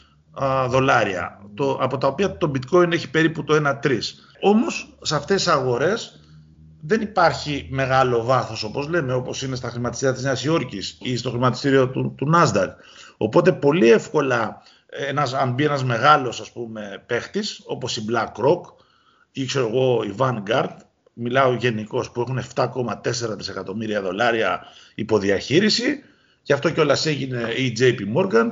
δολάρια, 0.69 1.41
το, 1.55 1.79
από 1.81 1.99
τα 1.99 2.07
οποία 2.07 2.37
το 2.37 2.53
bitcoin 2.55 2.93
έχει 2.93 3.11
περίπου 3.11 3.45
το 3.45 3.79
1,3. 3.83 3.99
Όμως 4.41 4.97
σε 5.03 5.17
αυτές 5.17 5.37
τις 5.43 5.53
αγορές 5.53 6.20
δεν 6.81 7.01
υπάρχει 7.01 7.67
μεγάλο 7.71 8.25
βάθος 8.25 8.63
όπως 8.63 8.89
λέμε 8.89 9.13
όπως 9.13 9.43
είναι 9.43 9.57
στα 9.57 9.69
χρηματιστήρια 9.69 10.15
της 10.15 10.23
Νέας 10.23 10.45
Υόρκης 10.45 10.99
ή 11.03 11.17
στο 11.17 11.31
χρηματιστήριο 11.31 11.89
του, 11.89 12.15
του 12.17 12.31
Nasdaq. 12.35 12.69
Οπότε 13.17 13.53
πολύ 13.53 13.91
εύκολα 13.91 14.63
ένας, 14.87 15.35
αν 15.35 15.53
μπει 15.53 15.65
ένας 15.65 15.85
μεγάλος 15.85 16.41
ας 16.41 16.53
πούμε 16.53 17.03
παίχτης 17.07 17.63
όπως 17.65 17.97
η 17.97 18.05
BlackRock 18.11 18.61
ή 19.33 19.45
ξέρω 19.45 19.67
εγώ 19.67 20.03
η 20.03 20.15
Vanguard, 20.19 20.77
μιλάω 21.13 21.55
γενικώς 21.55 22.11
που 22.11 22.21
έχουν 22.21 22.41
7,4 22.55 23.37
δισεκατομμύρια 23.37 24.03
δολάρια 24.03 24.61
υποδιαχείριση. 24.95 26.03
Γι' 26.43 26.53
αυτό 26.53 26.71
κιόλας 26.71 27.07
έγινε 27.07 27.53
η 27.57 27.77
JP 27.81 27.99
Morgan. 28.17 28.47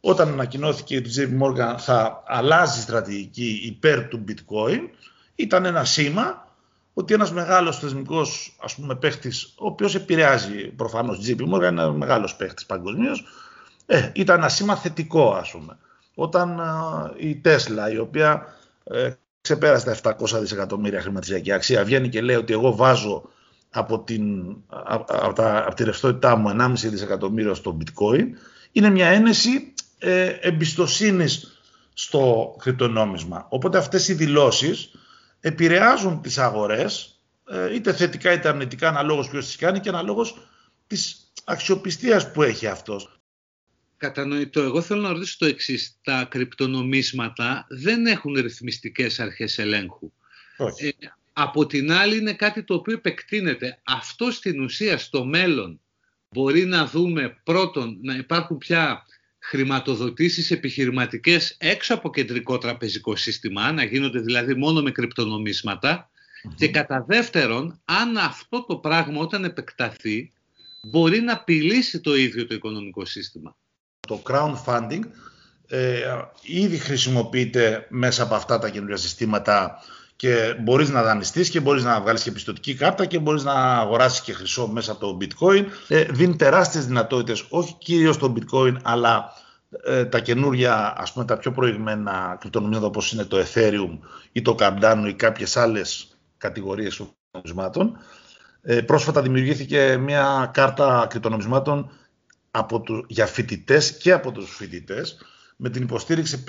Όταν 0.00 0.28
ανακοινώθηκε 0.28 0.96
ότι 0.96 1.08
η 1.08 1.12
JP 1.16 1.42
Morgan 1.42 1.74
θα 1.78 2.22
αλλάζει 2.26 2.80
στρατηγική 2.80 3.60
υπέρ 3.64 4.08
του 4.08 4.24
bitcoin, 4.28 4.80
ήταν 5.34 5.64
ένα 5.64 5.84
σήμα 5.84 6.43
ότι 6.94 7.14
ένας 7.14 7.32
μεγάλος 7.32 7.78
θεσμικός 7.78 8.56
ας 8.60 8.74
πούμε 8.74 8.94
παίχτης, 8.94 9.54
ο 9.58 9.66
οποίος 9.66 9.94
επηρεάζει 9.94 10.66
προφανώς 10.66 11.18
JP 11.26 11.40
Morgan, 11.40 11.56
είναι 11.56 11.66
ένα 11.66 11.92
μεγάλος 11.92 12.36
παίχτης 12.36 12.66
παγκοσμίως, 12.66 13.24
ε, 13.86 14.10
ήταν 14.14 14.36
ένα 14.36 14.48
σήμα 14.48 14.76
θετικό 14.76 15.32
ας 15.32 15.50
πούμε. 15.50 15.78
Όταν 16.14 16.58
ε, 17.18 17.26
η 17.28 17.40
Tesla, 17.44 17.92
η 17.92 17.98
οποία 17.98 18.46
ε, 18.84 19.10
ξεπέρασε 19.40 20.00
τα 20.00 20.16
700 20.20 20.40
δισεκατομμύρια 20.40 21.00
χρηματιστική 21.00 21.52
αξία, 21.52 21.84
βγαίνει 21.84 22.08
και 22.08 22.20
λέει 22.20 22.36
ότι 22.36 22.52
εγώ 22.52 22.76
βάζω 22.76 23.22
από, 23.70 23.98
την, 23.98 24.56
από, 25.06 25.32
τα, 25.32 25.64
από 25.66 25.74
τη 25.74 25.84
ρευστότητά 25.84 26.36
μου 26.36 26.56
1,5 26.60 26.72
δισεκατομμύριο 26.74 27.54
στο 27.54 27.76
bitcoin, 27.80 28.24
είναι 28.72 28.90
μια 28.90 29.06
ένεση 29.06 29.74
ε, 29.98 30.26
εμπιστοσύνης 30.26 31.58
στο 31.94 32.54
κρυπτονόμισμα. 32.58 33.46
Οπότε 33.48 33.78
αυτές 33.78 34.08
οι 34.08 34.14
δηλώσεις 34.14 34.90
επηρεάζουν 35.44 36.22
τις 36.22 36.38
αγορές, 36.38 37.20
ε, 37.48 37.74
είτε 37.74 37.92
θετικά 37.92 38.32
είτε 38.32 38.48
αρνητικά, 38.48 38.88
αναλόγως 38.88 39.28
ποιος 39.28 39.46
τις 39.46 39.56
κάνει 39.56 39.80
και 39.80 39.88
αναλόγως 39.88 40.36
της 40.86 41.32
αξιοπιστίας 41.44 42.32
που 42.32 42.42
έχει 42.42 42.66
αυτός. 42.66 43.20
Κατανοητό. 43.96 44.60
Εγώ 44.60 44.80
θέλω 44.82 45.00
να 45.00 45.08
ρωτήσω 45.08 45.36
το 45.38 45.46
εξής. 45.46 45.98
Τα 46.02 46.24
κρυπτονομίσματα 46.30 47.66
δεν 47.68 48.06
έχουν 48.06 48.34
ρυθμιστικές 48.34 49.20
αρχές 49.20 49.58
ελέγχου. 49.58 50.12
Όχι. 50.56 50.86
Ε, 50.86 50.90
από 51.32 51.66
την 51.66 51.92
άλλη 51.92 52.16
είναι 52.16 52.32
κάτι 52.32 52.64
το 52.64 52.74
οποίο 52.74 52.94
επεκτείνεται. 52.94 53.80
Αυτό 53.84 54.30
στην 54.30 54.60
ουσία 54.60 54.98
στο 54.98 55.24
μέλλον 55.24 55.80
μπορεί 56.28 56.64
να 56.64 56.86
δούμε 56.86 57.40
πρώτον 57.44 57.98
να 58.02 58.14
υπάρχουν 58.14 58.58
πια 58.58 59.06
χρηματοδοτήσεις 59.46 60.50
επιχειρηματικές 60.50 61.54
έξω 61.58 61.94
από 61.94 62.10
κεντρικό 62.10 62.58
τραπεζικό 62.58 63.16
σύστημα, 63.16 63.72
να 63.72 63.84
γίνονται 63.84 64.20
δηλαδή 64.20 64.54
μόνο 64.54 64.82
με 64.82 64.90
κρυπτονομίσματα 64.90 66.10
και 66.54 66.68
κατά 66.68 67.04
δεύτερον, 67.08 67.80
αν 67.84 68.16
αυτό 68.16 68.64
το 68.64 68.76
πράγμα 68.76 69.20
όταν 69.20 69.44
επεκταθεί 69.44 70.32
μπορεί 70.82 71.20
να 71.20 71.32
απειλήσει 71.32 72.00
το 72.00 72.16
ίδιο 72.16 72.46
το 72.46 72.54
οικονομικό 72.54 73.04
σύστημα. 73.04 73.56
Το 74.00 74.22
crowdfunding 74.28 75.00
ε, 75.66 76.02
ήδη 76.42 76.78
χρησιμοποιείται 76.78 77.86
μέσα 77.88 78.22
από 78.22 78.34
αυτά 78.34 78.58
τα 78.58 78.70
καινούργια 78.70 78.96
συστήματα 78.96 79.82
και 80.24 80.56
μπορείς 80.60 80.88
να 80.90 81.02
δανειστείς 81.02 81.50
και 81.50 81.60
μπορείς 81.60 81.82
να 81.82 82.00
βγάλεις 82.00 82.22
και 82.22 82.32
πιστοτική 82.32 82.74
κάρτα 82.74 83.06
και 83.06 83.18
μπορείς 83.18 83.44
να 83.44 83.52
αγοράσεις 83.52 84.20
και 84.20 84.32
χρυσό 84.32 84.66
μέσα 84.66 84.92
από 84.92 85.00
το 85.00 85.18
bitcoin. 85.20 85.64
Ε, 85.88 86.04
δίνει 86.04 86.36
τεράστιες 86.36 86.86
δυνατότητες, 86.86 87.46
όχι 87.48 87.74
κυρίως 87.78 88.18
το 88.18 88.34
bitcoin, 88.36 88.76
αλλά 88.82 89.32
ε, 89.84 90.04
τα 90.04 90.20
καινούργια, 90.20 90.94
ας 90.96 91.12
πούμε 91.12 91.24
τα 91.24 91.36
πιο 91.36 91.52
προηγμένα 91.52 92.36
κρυπτονομίσματα 92.40 92.86
όπως 92.86 93.12
είναι 93.12 93.24
το 93.24 93.36
ethereum 93.38 93.98
ή 94.32 94.42
το 94.42 94.56
cardano 94.58 95.04
ή 95.08 95.14
κάποιες 95.14 95.56
άλλες 95.56 96.16
κατηγορίες 96.38 96.96
κρυπτονομισμάτων. 96.96 97.98
Ε, 98.62 98.80
πρόσφατα 98.80 99.22
δημιουργήθηκε 99.22 99.96
μια 100.00 100.50
κάρτα 100.52 101.06
κρυπτονομισμάτων 101.10 101.90
από 102.50 102.80
του, 102.80 103.04
για 103.08 103.26
φοιτητές 103.26 103.96
και 103.96 104.12
από 104.12 104.32
τους 104.32 104.56
φοιτητές 104.56 105.18
με 105.56 105.70
την 105.70 105.82
υποστήριξη 105.82 106.44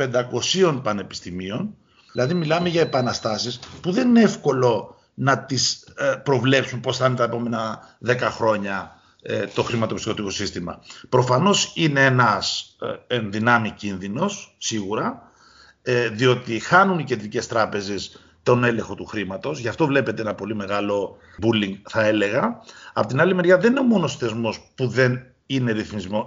500 0.63 0.79
πανεπιστημίων 0.83 1.75
Δηλαδή 2.15 2.33
μιλάμε 2.33 2.69
για 2.69 2.81
επαναστάσεις 2.81 3.59
που 3.81 3.91
δεν 3.91 4.07
είναι 4.07 4.21
εύκολο 4.21 4.95
να 5.13 5.39
τις 5.39 5.87
ε, 5.97 6.15
προβλέψουν 6.23 6.79
πώς 6.79 6.97
θα 6.97 7.05
είναι 7.05 7.15
τα 7.15 7.23
επόμενα 7.23 7.79
10 8.05 8.17
χρόνια 8.19 8.95
ε, 9.21 9.45
το 9.45 9.63
χρηματοπιστωτικό 9.63 10.29
σύστημα. 10.29 10.79
Προφανώς 11.09 11.71
είναι 11.75 12.05
ένας 12.05 12.75
ε, 13.07 13.15
ενδυνάμει 13.15 13.71
κίνδυνος, 13.71 14.55
σίγουρα, 14.57 15.31
διότι 16.11 16.59
χάνουν 16.59 16.99
οι 16.99 17.03
κεντρικές 17.03 17.47
τράπεζες 17.47 18.19
τον 18.43 18.63
έλεγχο 18.63 18.95
του 18.95 19.05
χρήματος. 19.05 19.59
Γι' 19.59 19.67
αυτό 19.67 19.85
βλέπετε 19.85 20.21
ένα 20.21 20.35
πολύ 20.35 20.55
μεγάλο 20.55 21.17
bullying, 21.41 21.75
θα 21.89 22.05
έλεγα. 22.05 22.59
Απ' 22.93 23.05
την 23.05 23.19
άλλη 23.21 23.35
μεριά 23.35 23.57
δεν 23.57 23.71
είναι 23.71 23.79
ο 23.79 23.83
μόνος 23.83 24.17
θεσμός 24.17 24.71
που 24.75 24.87
δεν 24.87 25.25
είναι 25.45 25.71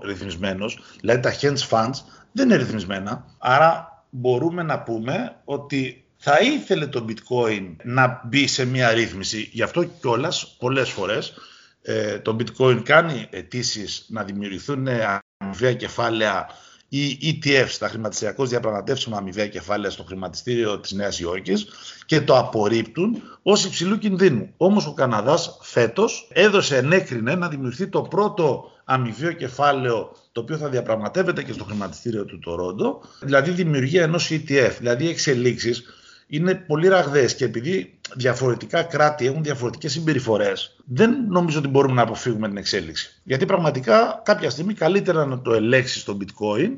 ρυθμισμένος. 0.03 0.79
Δηλαδή 1.01 1.21
τα 1.21 1.35
hedge 1.41 1.69
funds 1.71 1.99
δεν 2.33 2.47
είναι 2.47 2.57
ρυθμισμένα. 2.57 3.25
Άρα 3.39 3.98
μπορούμε 4.11 4.63
να 4.63 4.83
πούμε 4.83 5.37
ότι 5.45 6.05
θα 6.17 6.39
ήθελε 6.41 6.87
το 6.87 7.05
bitcoin 7.09 7.77
να 7.83 8.23
μπει 8.25 8.47
σε 8.47 8.65
μια 8.65 8.93
ρύθμιση. 8.93 9.49
Γι' 9.53 9.63
αυτό 9.63 9.85
κιόλας 9.85 10.57
πολλές 10.59 10.91
φορές 10.91 11.35
ε, 11.83 12.19
το 12.19 12.37
bitcoin 12.41 12.81
κάνει 12.85 13.27
αιτήσεις 13.31 14.07
να 14.09 14.25
δημιουργηθούν 14.25 14.89
αμοιβαία 14.89 15.75
κεφάλαια 15.75 16.47
ή 16.89 17.19
ETFs, 17.23 17.77
τα 17.79 17.89
χρηματιστηριακώς 17.89 18.49
διαπραγματεύσιμα 18.49 19.17
αμοιβαία 19.17 19.49
κεφάλαια 19.49 19.91
στο 19.91 20.03
χρηματιστήριο 20.03 20.79
της 20.79 20.93
Νέας 20.93 21.21
Υόρκης 21.21 21.67
και 22.07 22.21
το 22.21 22.39
απορρίπτουν 22.39 23.23
ως 23.43 23.65
υψηλού 23.65 23.99
κινδύνου. 23.99 24.53
Όμως 24.57 24.87
ο 24.87 24.93
Καναδάς 24.93 25.59
φέτος 25.63 26.29
έδωσε, 26.33 26.77
ενέκρινε 26.77 27.35
να 27.35 27.49
δημιουργηθεί 27.49 27.87
το 27.87 28.03
πρώτο 28.03 28.71
αμοιβαίο 28.85 29.33
κεφάλαιο 29.33 30.13
το 30.33 30.41
οποίο 30.41 30.57
θα 30.57 30.69
διαπραγματεύεται 30.69 31.43
και 31.43 31.53
στο 31.53 31.65
χρηματιστήριο 31.65 32.25
του 32.25 32.39
Τορόντο, 32.39 33.01
δηλαδή 33.21 33.51
δημιουργία 33.51 34.03
ενός 34.03 34.31
ETF, 34.31 34.73
δηλαδή 34.79 35.05
οι 35.05 35.09
εξελίξεις 35.09 35.85
είναι 36.29 36.55
πολύ 36.55 36.89
ραγδαίες 36.89 37.35
και 37.35 37.45
επειδή 37.45 37.99
διαφορετικά 38.17 38.83
κράτη 38.83 39.27
έχουν 39.27 39.43
διαφορετικές 39.43 39.93
συμπεριφορές, 39.93 40.77
δεν 40.85 41.25
νομίζω 41.29 41.59
ότι 41.59 41.69
μπορούμε 41.69 41.95
να 41.95 42.03
αποφύγουμε 42.03 42.49
την 42.49 42.57
εξέλιξη. 42.57 43.21
Γιατί 43.23 43.47
πραγματικά 43.47 44.23
κάποια 44.25 44.51
στιγμή 44.51 44.75
καλύτερα 44.75 45.25
να 45.27 45.41
το 45.41 45.53
ελέγξεις 45.53 46.05
το 46.05 46.19
bitcoin 46.21 46.71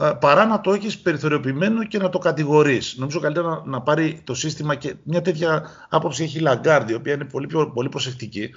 ε, 0.00 0.10
παρά 0.20 0.46
να 0.46 0.60
το 0.60 0.72
έχεις 0.72 0.98
περιθωριοποιημένο 0.98 1.84
και 1.84 1.98
να 1.98 2.08
το 2.08 2.18
κατηγορείς. 2.18 2.96
Νομίζω 2.98 3.20
καλύτερα 3.20 3.62
να, 3.64 3.80
πάρει 3.80 4.20
το 4.24 4.34
σύστημα 4.34 4.74
και 4.74 4.94
μια 5.02 5.22
τέτοια 5.22 5.70
άποψη 5.88 6.22
έχει 6.22 6.38
η 6.38 6.40
Λαγκάρντι, 6.40 6.92
η 6.92 6.94
οποία 6.94 7.12
είναι 7.14 7.24
πολύ, 7.24 7.48
πολύ 7.74 7.88
προσεκτική 7.88 8.50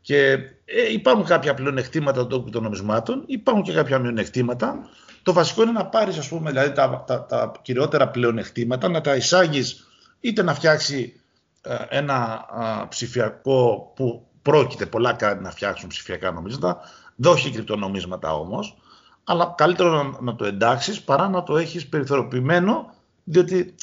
και 0.00 0.32
ε, 0.64 0.92
υπάρχουν 0.92 1.24
κάποια 1.24 1.54
πλεονεκτήματα 1.54 2.26
των 2.26 2.62
νομισμάτων, 2.62 3.22
υπάρχουν 3.26 3.62
και 3.62 3.72
κάποια 3.72 3.98
μειονεκτήματα. 3.98 4.88
Το 5.24 5.32
βασικό 5.32 5.62
είναι 5.62 5.72
να 5.72 5.86
πάρεις, 5.86 6.18
ας 6.18 6.28
πούμε, 6.28 6.50
δηλαδή 6.50 6.72
τα, 6.72 7.04
τα, 7.06 7.26
τα 7.26 7.52
κυριότερα 7.62 8.08
πλεονεκτήματα, 8.08 8.88
να 8.88 9.00
τα 9.00 9.16
εισάγεις 9.16 9.86
είτε 10.20 10.42
να 10.42 10.54
φτιάξει 10.54 11.20
ε, 11.60 11.76
ένα 11.88 12.44
ψηφιακό 12.88 13.92
που 13.96 14.26
πρόκειται 14.42 14.86
πολλά 14.86 15.12
κράτη 15.12 15.42
να 15.42 15.50
φτιάξουν 15.50 15.88
ψηφιακά 15.88 16.30
νομίσματα, 16.30 16.78
δόχει 17.16 17.50
κρυπτονομίσματα 17.50 18.34
όμως, 18.34 18.76
αλλά 19.24 19.54
καλύτερο 19.56 20.02
να, 20.02 20.20
να 20.20 20.36
το 20.36 20.44
εντάξεις 20.44 21.00
παρά 21.00 21.28
να 21.28 21.42
το 21.42 21.56
έχεις 21.56 21.88
περιθωριοποιημένο, 21.88 22.94
διότι 23.24 23.74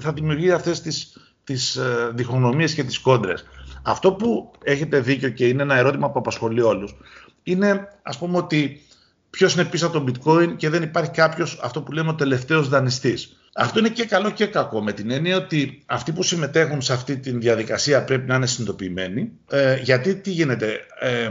θα 0.00 0.12
δημιουργεί 0.12 0.50
αυτές 0.50 0.80
τις 0.80 1.14
τις, 1.44 1.76
ε, 1.76 2.10
διχογνωμίες 2.14 2.74
και 2.74 2.84
τις 2.84 2.98
κόντρες. 2.98 3.44
Αυτό 3.82 4.12
που 4.12 4.50
έχετε 4.64 5.00
δίκιο 5.00 5.28
και 5.28 5.48
είναι 5.48 5.62
ένα 5.62 5.74
ερώτημα 5.74 6.10
που 6.10 6.18
απασχολεί 6.18 6.60
όλους 6.60 6.94
είναι 7.42 7.88
ας 8.02 8.18
πούμε 8.18 8.36
ότι 8.36 8.82
ποιος 9.30 9.54
είναι 9.54 9.64
πίσω 9.64 9.86
από 9.86 10.00
το 10.00 10.04
bitcoin 10.06 10.56
και 10.56 10.68
δεν 10.68 10.82
υπάρχει 10.82 11.10
κάποιος 11.10 11.58
αυτό 11.62 11.82
που 11.82 11.92
λέμε 11.92 12.08
ο 12.08 12.14
τελευταίος 12.14 12.68
δανειστής. 12.68 13.34
Αυτό 13.54 13.78
είναι 13.78 13.88
και 13.88 14.04
καλό 14.04 14.30
και 14.30 14.46
κακό 14.46 14.82
με 14.82 14.92
την 14.92 15.10
έννοια 15.10 15.36
ότι 15.36 15.82
αυτοί 15.86 16.12
που 16.12 16.22
συμμετέχουν 16.22 16.82
σε 16.82 16.92
αυτή 16.92 17.16
τη 17.16 17.30
διαδικασία 17.30 18.04
πρέπει 18.04 18.28
να 18.28 18.34
είναι 18.34 18.46
συνειδητοποιημένοι. 18.46 19.32
Ε, 19.50 19.76
γιατί 19.82 20.14
τι 20.14 20.30
γίνεται, 20.30 20.80
ε, 21.00 21.28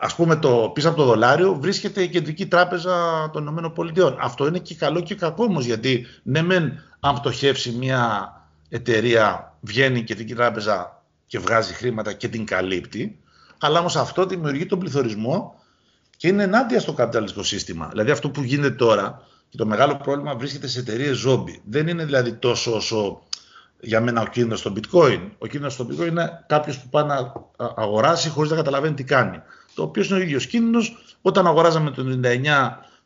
ας 0.00 0.14
πούμε 0.14 0.36
το, 0.36 0.70
πίσω 0.74 0.88
από 0.88 0.96
το 0.96 1.04
δολάριο 1.04 1.54
βρίσκεται 1.60 2.02
η 2.02 2.08
κεντρική 2.08 2.46
τράπεζα 2.46 3.30
των 3.32 3.72
ΗΠΑ. 3.76 4.16
Αυτό 4.20 4.46
είναι 4.46 4.58
και 4.58 4.74
καλό 4.74 5.00
και 5.00 5.14
κακό 5.14 5.44
όμως 5.44 5.64
γιατί 5.64 6.06
ναι 6.22 6.42
μεν 6.42 6.82
αν 7.00 7.14
πτωχεύσει 7.14 7.70
μια 7.70 8.32
εταιρεία 8.68 9.54
βγαίνει 9.60 9.98
η 9.98 10.02
κεντρική 10.02 10.34
τράπεζα 10.34 11.02
και 11.26 11.38
βγάζει 11.38 11.72
χρήματα 11.72 12.12
και 12.12 12.28
την 12.28 12.44
καλύπτει, 12.44 13.18
αλλά 13.58 13.78
όμως 13.78 13.96
αυτό 13.96 14.26
δημιουργεί 14.26 14.66
τον 14.66 14.78
πληθωρισμό 14.78 15.59
και 16.20 16.28
είναι 16.28 16.42
ενάντια 16.42 16.80
στο 16.80 16.92
καπιταλιστικό 16.92 17.42
σύστημα. 17.42 17.88
Δηλαδή 17.88 18.10
αυτό 18.10 18.30
που 18.30 18.42
γίνεται 18.42 18.70
τώρα 18.70 19.22
και 19.48 19.56
το 19.56 19.66
μεγάλο 19.66 19.96
πρόβλημα 19.96 20.34
βρίσκεται 20.34 20.66
σε 20.66 20.78
εταιρείες 20.78 21.16
ζόμπι. 21.16 21.62
Δεν 21.64 21.88
είναι 21.88 22.04
δηλαδή 22.04 22.32
τόσο 22.32 22.74
όσο 22.74 23.22
για 23.80 24.00
μένα 24.00 24.20
ο 24.20 24.26
κίνδυνος 24.26 24.58
στο 24.58 24.72
bitcoin. 24.76 25.20
Ο 25.38 25.46
κίνδυνος 25.46 25.72
στο 25.72 25.86
bitcoin 25.90 26.06
είναι 26.06 26.44
κάποιος 26.46 26.78
που 26.78 26.88
πάει 26.88 27.04
να 27.04 27.32
αγοράσει 27.74 28.28
χωρίς 28.28 28.50
να 28.50 28.56
καταλαβαίνει 28.56 28.94
τι 28.94 29.04
κάνει. 29.04 29.42
Το 29.74 29.82
οποίος 29.82 30.08
είναι 30.08 30.18
ο 30.18 30.22
ίδιος 30.22 30.46
κίνδυνος 30.46 31.16
όταν 31.22 31.46
αγοράζαμε 31.46 31.90
το 31.90 32.20
99 32.24 32.40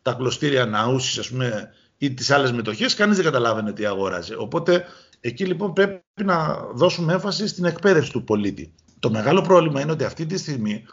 τα 0.03 0.13
κλωστήρια 0.13 0.67
ναούσης, 0.67 1.19
ας 1.19 1.29
πούμε, 1.29 1.73
ή 1.99 2.15
τις 2.15 2.31
άλλες 2.31 2.53
μετοχές, 2.53 2.95
κανείς 2.95 3.17
δεν 3.17 3.25
καταλάβαινε 3.25 3.73
τι 3.73 3.87
αγόραζε. 3.87 4.35
Οπότε 4.39 4.85
Εκεί 5.27 5.45
λοιπόν 5.45 5.73
πρέπει 5.73 6.25
να 6.25 6.57
δώσουμε 6.75 7.13
έμφαση 7.13 7.47
στην 7.47 7.65
εκπαίδευση 7.65 8.13
του 8.13 8.25
πολίτη. 8.25 8.75
Το 8.99 9.11
μεγάλο 9.11 9.41
πρόβλημα 9.41 9.81
είναι 9.81 9.93
ότι 9.93 10.05
αυτή 10.05 10.27
τη 10.27 10.39
στιγμή, 10.39 10.85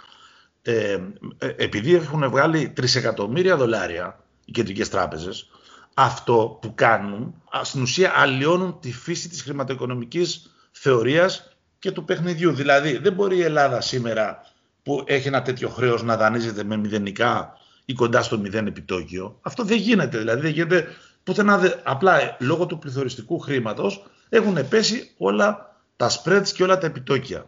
ε, 0.62 1.00
ε 1.38 1.48
επειδή 1.58 1.96
έχουν 1.96 2.30
βγάλει 2.30 2.70
τρισεκατομμύρια 2.70 3.58
δολάρια 3.58 4.24
οι 4.46 4.52
κεντρικές 4.52 4.90
τράπεζες, 4.90 5.50
αυτό 5.94 6.58
που 6.62 6.74
κάνουν 6.76 7.42
στην 7.62 7.82
ουσία 7.82 8.14
αλλοιώνουν 8.16 8.80
τη 8.80 8.94
φύση 8.94 9.30
της 9.30 9.42
χρηματοοικονομικής 9.42 10.56
θεωρίας 10.72 11.58
και 11.80 11.92
του 11.92 12.06
παιχνιδιού. 12.06 12.52
Δηλαδή 12.52 12.98
δεν 12.98 13.14
μπορεί 13.14 13.38
η 13.38 13.42
Ελλάδα 13.42 13.82
σήμερα 13.82 14.42
που 14.84 15.04
έχει 15.06 15.28
ένα 15.28 15.42
τέτοιο 15.42 15.70
χρέος 15.70 16.04
να 16.04 16.18
δανείζεται 16.18 16.64
με 16.64 16.78
μηδενικά 16.78 17.58
ή 17.86 17.94
κοντά 17.94 18.22
στο 18.22 18.38
μηδέν 18.38 18.68
επιτόκιο. 18.68 19.38
Αυτό 19.42 19.64
δεν 19.64 19.78
γίνεται. 19.78 20.18
Δηλαδή 20.18 20.42
δεν 20.42 20.52
γίνεται 20.52 20.88
πουθενά. 21.24 21.80
Απλά 21.84 22.38
λόγω 22.40 22.66
του 22.66 22.80
πληθωριστικού 22.80 23.40
χρήματος 23.40 24.04
έχουν 24.30 24.68
πέσει 24.70 25.12
όλα 25.18 25.76
τα 25.96 26.10
spreads 26.10 26.48
και 26.54 26.64
όλα 26.64 26.78
τα 26.78 26.88
επιτόκια. 26.88 27.46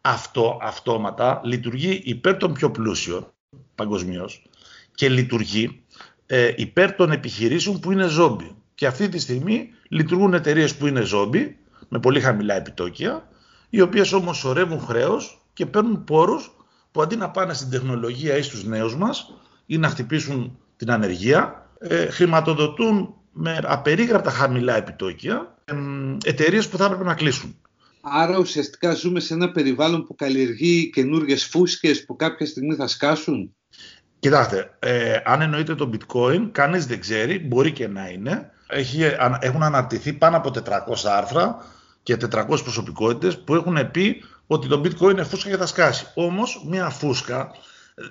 Αυτό 0.00 0.58
αυτόματα 0.62 1.40
λειτουργεί 1.44 2.00
υπέρ 2.04 2.36
των 2.36 2.52
πιο 2.52 2.70
πλούσιων 2.70 3.32
παγκοσμίως 3.74 4.42
και 4.94 5.08
λειτουργεί 5.08 5.82
ε, 6.26 6.52
υπέρ 6.56 6.92
των 6.92 7.10
επιχειρήσεων 7.12 7.80
που 7.80 7.92
είναι 7.92 8.06
ζόμπι. 8.06 8.56
Και 8.74 8.86
αυτή 8.86 9.08
τη 9.08 9.18
στιγμή 9.18 9.70
λειτουργούν 9.88 10.34
εταιρείες 10.34 10.76
που 10.76 10.86
είναι 10.86 11.00
ζόμπι, 11.00 11.58
με 11.88 11.98
πολύ 11.98 12.20
χαμηλά 12.20 12.54
επιτόκια, 12.54 13.28
οι 13.70 13.80
οποίες 13.80 14.12
όμως 14.12 14.38
σωρεύουν 14.38 14.80
χρέος 14.80 15.42
και 15.52 15.66
παίρνουν 15.66 16.04
πόρους 16.04 16.50
που 16.92 17.02
αντί 17.02 17.16
να 17.16 17.30
πάνε 17.30 17.54
στην 17.54 17.70
τεχνολογία 17.70 18.36
ή 18.36 18.42
στους 18.42 18.64
νέους 18.64 18.96
μας 18.96 19.34
ή 19.66 19.78
να 19.78 19.88
χτυπήσουν 19.88 20.58
την 20.76 20.90
ανεργία, 20.90 21.70
ε, 21.78 22.10
χρηματοδοτούν 22.10 23.14
με 23.32 23.60
απερίγραπτα 23.64 24.30
χαμηλά 24.30 24.76
επιτόκια 24.76 25.54
ε, 25.64 25.74
εταιρείες 26.24 26.68
που 26.68 26.76
θα 26.76 26.84
έπρεπε 26.84 27.04
να 27.04 27.14
κλείσουν. 27.14 27.56
Άρα 28.00 28.38
ουσιαστικά 28.38 28.94
ζούμε 28.94 29.20
σε 29.20 29.34
ένα 29.34 29.52
περιβάλλον 29.52 30.04
που 30.04 30.14
καλλιεργεί 30.14 30.90
καινούργιε 30.90 31.36
φούσκες 31.36 32.04
που 32.04 32.16
κάποια 32.16 32.46
στιγμή 32.46 32.74
θα 32.74 32.86
σκάσουν. 32.86 33.54
Κοιτάξτε, 34.18 34.76
ε, 34.78 35.16
αν 35.24 35.40
εννοείται 35.40 35.74
το 35.74 35.90
bitcoin, 35.92 36.48
κανείς 36.52 36.86
δεν 36.86 37.00
ξέρει, 37.00 37.38
μπορεί 37.38 37.72
και 37.72 37.88
να 37.88 38.08
είναι. 38.08 38.50
Έχει, 38.68 39.02
έχουν 39.40 39.62
αναρτηθεί 39.62 40.12
πάνω 40.12 40.36
από 40.36 40.50
400 40.50 41.10
άρθρα 41.10 41.66
και 42.02 42.16
400 42.32 42.46
προσωπικότητες 42.46 43.38
που 43.38 43.54
έχουν 43.54 43.90
πει 43.90 44.24
ότι 44.46 44.68
το 44.68 44.80
bitcoin 44.84 45.10
είναι 45.10 45.24
φούσκα 45.24 45.50
και 45.50 45.56
θα 45.56 45.66
σκάσει. 45.66 46.06
Όμως, 46.14 46.64
μια 46.66 46.88
φούσκα 46.90 47.50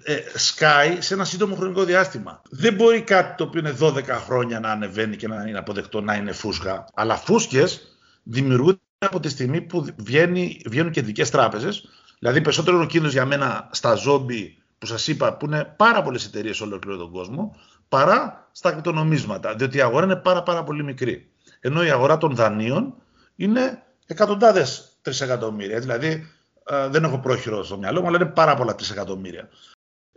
ε, 0.03 0.17
σκάει 0.35 1.01
σε 1.01 1.13
ένα 1.13 1.25
σύντομο 1.25 1.55
χρονικό 1.55 1.83
διάστημα. 1.83 2.41
Δεν 2.49 2.73
μπορεί 2.73 3.01
κάτι 3.01 3.35
το 3.35 3.43
οποίο 3.43 3.59
είναι 3.59 3.75
12 3.79 4.03
χρόνια 4.25 4.59
να 4.59 4.71
ανεβαίνει 4.71 5.15
και 5.15 5.27
να 5.27 5.47
είναι 5.47 5.57
αποδεκτό 5.57 6.01
να 6.01 6.15
είναι 6.15 6.31
φούσκα. 6.31 6.85
Αλλά 6.93 7.15
φούσκες 7.15 7.97
δημιουργούνται 8.23 8.79
από 8.99 9.19
τη 9.19 9.29
στιγμή 9.29 9.61
που 9.61 9.85
βγαίνει, 9.95 10.61
βγαίνουν 10.65 10.91
κεντρικέ 10.91 11.25
τράπεζες. 11.25 11.89
Δηλαδή, 12.19 12.41
περισσότερο 12.41 12.77
ο 12.79 12.85
κίνδυνος 12.85 13.13
για 13.13 13.25
μένα 13.25 13.69
στα 13.71 13.93
ζόμπι 13.93 14.57
που 14.77 14.85
σας 14.85 15.07
είπα, 15.07 15.33
που 15.33 15.45
είναι 15.45 15.73
πάρα 15.77 16.01
πολλές 16.01 16.25
εταιρείες 16.25 16.57
σε 16.57 16.63
ολόκληρο 16.63 16.97
τον 16.97 17.11
κόσμο, 17.11 17.55
παρά 17.89 18.49
στα 18.51 18.71
κρυπτονομίσματα. 18.71 19.55
Διότι 19.55 19.77
η 19.77 19.81
αγορά 19.81 20.05
είναι 20.05 20.15
πάρα, 20.15 20.43
πάρα 20.43 20.63
πολύ 20.63 20.83
μικρή. 20.83 21.29
Ενώ 21.59 21.83
η 21.83 21.89
αγορά 21.89 22.17
των 22.17 22.35
δανείων 22.35 22.93
είναι 23.35 23.83
εκατοντάδες 24.05 24.97
τρισεκατομμύρια. 25.01 25.79
Δηλαδή, 25.79 26.27
ε, 26.65 26.87
δεν 26.87 27.03
έχω 27.03 27.19
πρόχειρο 27.19 27.63
στο 27.63 27.77
μυαλό 27.77 28.01
μου, 28.01 28.07
αλλά 28.07 28.17
είναι 28.21 28.29
πάρα 28.29 28.55
πολλά 28.55 28.75
τρισεκατομμύρια. 28.75 29.49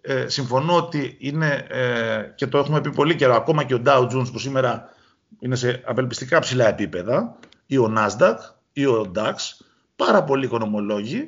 Ε, 0.01 0.29
συμφωνώ 0.29 0.77
ότι 0.77 1.17
είναι, 1.21 1.67
ε, 1.69 2.33
και 2.35 2.47
το 2.47 2.59
έχουμε 2.59 2.81
πει 2.81 2.93
πολύ 2.93 3.15
καιρό, 3.15 3.35
ακόμα 3.35 3.65
και 3.65 3.75
ο 3.75 3.83
Dow 3.87 4.09
Jones 4.11 4.33
που 4.33 4.39
σήμερα 4.39 4.89
είναι 5.41 5.57
σε 5.57 5.83
απελπιστικά 5.87 6.39
ψηλά 6.39 6.69
επίπεδα, 6.69 7.39
ή 7.67 7.79
ο 7.79 7.95
Nasdaq, 7.97 8.37
ή 8.81 8.87
ο 8.87 9.13
DAX, 9.17 9.35
πάρα 9.97 10.25
πολλοί 10.25 10.45
οικονομολόγοι, 10.45 11.27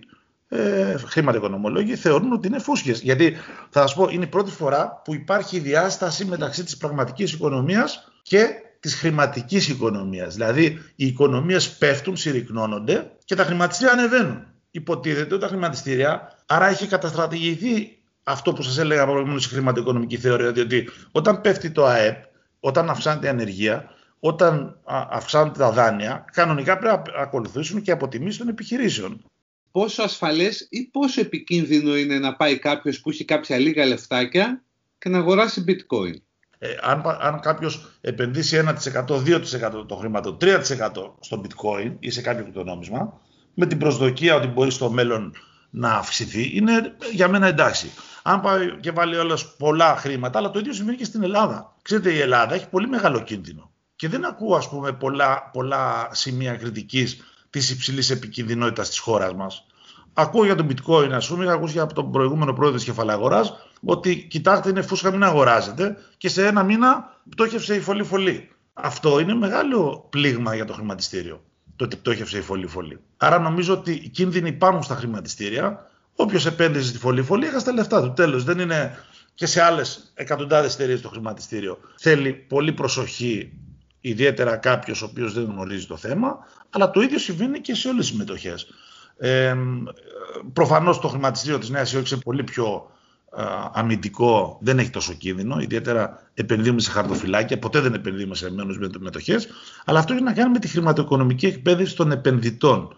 ε, 0.48 0.96
χρήματα 0.96 1.36
οικονομολόγοι, 1.36 1.96
θεωρούν 1.96 2.32
ότι 2.32 2.46
είναι 2.46 2.58
φούσκες. 2.58 3.00
Γιατί 3.00 3.36
θα 3.70 3.80
σας 3.80 3.94
πω, 3.94 4.08
είναι 4.10 4.24
η 4.24 4.26
πρώτη 4.26 4.50
φορά 4.50 5.00
που 5.04 5.14
υπάρχει 5.14 5.58
διάσταση 5.58 6.24
μεταξύ 6.24 6.64
της 6.64 6.76
πραγματικής 6.76 7.32
οικονομίας 7.32 8.12
και 8.22 8.48
της 8.80 8.94
χρηματικής 8.94 9.68
οικονομίας. 9.68 10.34
Δηλαδή, 10.34 10.64
οι 10.96 11.06
οικονομίες 11.06 11.70
πέφτουν, 11.70 12.16
συρρυκνώνονται 12.16 13.10
και 13.24 13.34
τα 13.34 13.44
χρηματιστήρια 13.44 13.92
ανεβαίνουν. 13.92 14.46
Υποτίθεται 14.70 15.34
ότι 15.34 15.42
τα 15.42 15.48
χρηματιστήρια, 15.48 16.38
άρα 16.46 16.66
έχει 16.66 16.86
καταστρατηγηθεί 16.86 17.98
αυτό 18.22 18.52
που 18.52 18.62
σας 18.62 18.78
έλεγα 18.78 19.06
προηγουμένως 19.06 19.46
η 19.46 19.48
χρηματοοικονομική 19.48 20.16
θεωρία, 20.16 20.52
διότι 20.52 20.88
όταν 21.12 21.40
πέφτει 21.40 21.70
το 21.70 21.86
ΑΕΠ, 21.86 22.24
όταν 22.60 22.90
αυξάνεται 22.90 23.26
η 23.26 23.30
ανεργία, 23.30 23.84
όταν 24.24 24.78
αυξάνονται 25.10 25.58
τα 25.58 25.70
δάνεια, 25.70 26.24
κανονικά 26.32 26.78
πρέπει 26.78 27.10
να 27.16 27.22
ακολουθήσουν 27.22 27.82
και 27.82 27.90
αποτιμήσεις 27.90 28.38
των 28.38 28.48
επιχειρήσεων. 28.48 29.24
Πόσο 29.70 30.02
ασφαλές 30.02 30.66
ή 30.70 30.82
πόσο 30.84 31.20
επικίνδυνο 31.20 31.96
είναι 31.96 32.18
να 32.18 32.36
πάει 32.36 32.58
κάποιος 32.58 33.00
που 33.00 33.10
έχει 33.10 33.24
κάποια 33.24 33.58
λίγα 33.58 33.86
λεφτάκια 33.86 34.62
και 34.98 35.08
να 35.08 35.18
αγοράσει 35.18 35.64
bitcoin; 35.68 36.14
Ε, 36.58 36.68
αν, 36.82 37.02
αν 37.20 37.40
κάποιος 37.40 37.92
επενδύσει 38.00 38.56
1%, 38.56 39.18
2% 39.18 39.86
το 39.86 39.94
χρήμα, 39.94 40.20
3% 40.40 40.60
στο 41.20 41.42
bitcoin 41.44 41.94
ή 41.98 42.10
σε 42.10 42.20
κάποιο 42.20 42.42
κρυπτονόμισμα, 42.42 43.20
με 43.54 43.66
την 43.66 43.78
προσδοκία 43.78 44.34
ότι 44.34 44.46
μπορεί 44.46 44.70
στο 44.70 44.90
μέλλον 44.90 45.34
να 45.70 45.90
αυξηθεί, 45.90 46.56
είναι 46.56 46.96
για 47.12 47.28
μένα 47.28 47.46
εντάξει. 47.46 47.90
Αν 48.22 48.40
πάει 48.40 48.76
και 48.80 48.90
βάλει 48.90 49.16
όλο 49.16 49.38
πολλά 49.58 49.96
χρήματα, 49.96 50.38
αλλά 50.38 50.50
το 50.50 50.58
ίδιο 50.58 50.72
συμβαίνει 50.72 50.96
και 50.96 51.04
στην 51.04 51.22
Ελλάδα. 51.22 51.76
Ξέρετε, 51.82 52.12
η 52.12 52.20
Ελλάδα 52.20 52.54
έχει 52.54 52.68
πολύ 52.68 52.88
μεγάλο 52.88 53.22
κίνδυνο 53.22 53.71
και 54.02 54.08
δεν 54.08 54.24
ακούω 54.24 54.56
ας 54.56 54.68
πούμε 54.68 54.92
πολλά, 54.92 55.50
πολλά 55.52 56.08
σημεία 56.12 56.56
κριτικής 56.56 57.22
της 57.50 57.70
υψηλής 57.70 58.10
επικινδυνότητας 58.10 58.88
της 58.88 58.98
χώρας 58.98 59.34
μας. 59.34 59.66
Ακούω 60.12 60.44
για 60.44 60.54
τον 60.54 60.68
bitcoin, 60.70 61.10
ας 61.12 61.28
πούμε, 61.28 61.44
είχα 61.44 61.52
ακούσει 61.52 61.78
από 61.78 61.94
τον 61.94 62.10
προηγούμενο 62.10 62.52
πρόεδρο 62.52 62.76
της 62.76 62.86
κεφαλαγοράς 62.86 63.52
ότι 63.84 64.26
κοιτάξτε 64.30 64.70
είναι 64.70 64.82
φούσκα 64.82 65.10
μην 65.10 65.24
αγοράζετε 65.24 65.96
και 66.16 66.28
σε 66.28 66.46
ένα 66.46 66.62
μήνα 66.62 67.20
πτώχευσε 67.28 67.74
η 67.74 67.80
φωλή 67.80 68.02
φωλή. 68.02 68.50
Αυτό 68.72 69.18
είναι 69.18 69.34
μεγάλο 69.34 70.06
πλήγμα 70.10 70.54
για 70.54 70.64
το 70.64 70.72
χρηματιστήριο, 70.72 71.42
το 71.76 71.84
ότι 71.84 71.96
πτώχευσε 71.96 72.38
η 72.38 72.42
φωλή 72.42 72.66
φωλή. 72.66 72.98
Άρα 73.16 73.38
νομίζω 73.38 73.72
ότι 73.72 73.92
οι 73.92 74.08
κίνδυνοι 74.08 74.48
υπάρχουν 74.48 74.82
στα 74.82 74.94
χρηματιστήρια. 74.94 75.90
Όποιος 76.14 76.46
επένδυσε 76.46 76.88
στη 76.88 76.98
φωλή 76.98 77.22
φωλή 77.22 77.46
έχασε 77.46 77.64
τα 77.64 77.72
λεφτά 77.72 78.02
του. 78.02 78.12
Τέλος, 78.12 78.44
δεν 78.44 78.58
είναι 78.58 78.98
και 79.34 79.46
σε 79.46 79.62
άλλες 79.62 80.12
εκατοντάδες 80.14 80.74
εταιρείες 80.74 81.00
το 81.00 81.08
χρηματιστήριο. 81.08 81.78
Θέλει 81.96 82.32
πολύ 82.32 82.72
προσοχή 82.72 83.52
ιδιαίτερα 84.02 84.56
κάποιος 84.56 85.02
ο 85.02 85.04
οποίος 85.04 85.32
δεν 85.34 85.44
γνωρίζει 85.44 85.86
το 85.86 85.96
θέμα, 85.96 86.38
αλλά 86.70 86.90
το 86.90 87.00
ίδιο 87.00 87.18
συμβαίνει 87.18 87.60
και 87.60 87.74
σε 87.74 87.88
όλες 87.88 88.08
τις 88.08 88.16
μετοχές. 88.18 88.66
Ε, 89.18 89.56
προφανώς 90.52 90.98
το 91.00 91.08
χρηματιστήριο 91.08 91.58
της 91.58 91.70
Νέας 91.70 91.92
Υόρκης 91.92 92.10
είναι 92.12 92.20
πολύ 92.20 92.44
πιο 92.44 92.90
ε, 93.36 93.42
αμυντικό, 93.72 94.58
δεν 94.60 94.78
έχει 94.78 94.90
τόσο 94.90 95.12
κίνδυνο, 95.12 95.60
ιδιαίτερα 95.60 96.30
επενδύουμε 96.34 96.80
σε 96.80 96.90
χαρτοφυλάκια, 96.90 97.58
ποτέ 97.58 97.80
δεν 97.80 97.94
επενδύουμε 97.94 98.34
σε 98.34 98.50
μένους 98.50 98.78
μετοχές, 98.98 99.48
αλλά 99.84 99.98
αυτό 99.98 100.12
έχει 100.12 100.22
να 100.22 100.32
κάνει 100.32 100.50
με 100.50 100.58
τη 100.58 100.68
χρηματοοικονομική 100.68 101.46
εκπαίδευση 101.46 101.96
των 101.96 102.12
επενδυτών. 102.12 102.96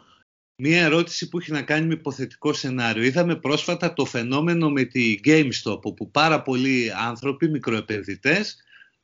Μία 0.56 0.82
ερώτηση 0.82 1.28
που 1.28 1.38
έχει 1.38 1.52
να 1.52 1.62
κάνει 1.62 1.86
με 1.86 1.94
υποθετικό 1.94 2.52
σενάριο. 2.52 3.02
Είδαμε 3.02 3.36
πρόσφατα 3.36 3.92
το 3.92 4.04
φαινόμενο 4.04 4.70
με 4.70 4.84
τη 4.84 5.20
GameStop, 5.24 5.80
όπου 5.82 6.10
πάρα 6.10 6.42
πολλοί 6.42 6.90
άνθρωποι, 7.06 7.48
μικροεπενδυτές, 7.48 8.56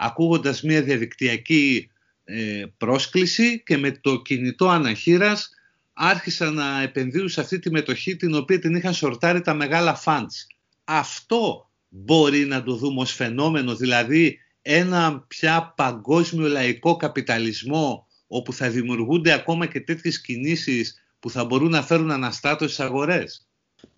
ακούγοντας 0.03 0.63
μια 0.63 0.83
διαδικτυακή 0.83 1.91
ε, 2.25 2.63
πρόσκληση 2.77 3.63
και 3.63 3.77
με 3.77 3.91
το 3.91 4.23
κινητό 4.23 4.69
αναχείρας 4.69 5.51
άρχισαν 5.93 6.55
να 6.55 6.83
επενδύουν 6.83 7.29
σε 7.29 7.41
αυτή 7.41 7.59
τη 7.59 7.71
μετοχή 7.71 8.17
την 8.17 8.35
οποία 8.35 8.59
την 8.59 8.75
είχαν 8.75 8.95
σορτάρει 8.95 9.41
τα 9.41 9.55
μεγάλα 9.55 10.03
funds. 10.05 10.47
Αυτό 10.85 11.71
μπορεί 11.89 12.45
να 12.45 12.63
το 12.63 12.77
δούμε 12.77 13.01
ως 13.01 13.13
φαινόμενο, 13.13 13.77
δηλαδή 13.77 14.39
ένα 14.63 15.25
πια 15.29 15.73
παγκόσμιο 15.77 16.49
λαϊκό 16.49 16.97
καπιταλισμό 16.97 18.07
όπου 18.27 18.53
θα 18.53 18.71
δημιουργούνται 18.71 19.33
ακόμα 19.33 19.67
και 19.67 19.81
τέτοιες 19.81 20.21
κινήσεις 20.21 21.03
που 21.21 21.31
θα 21.31 21.45
μπορούν 21.45 21.71
να 21.71 21.83
φέρουν 21.83 22.11
αναστάτωση 22.11 22.75
στις 22.75 22.85
αγορές. 22.85 23.49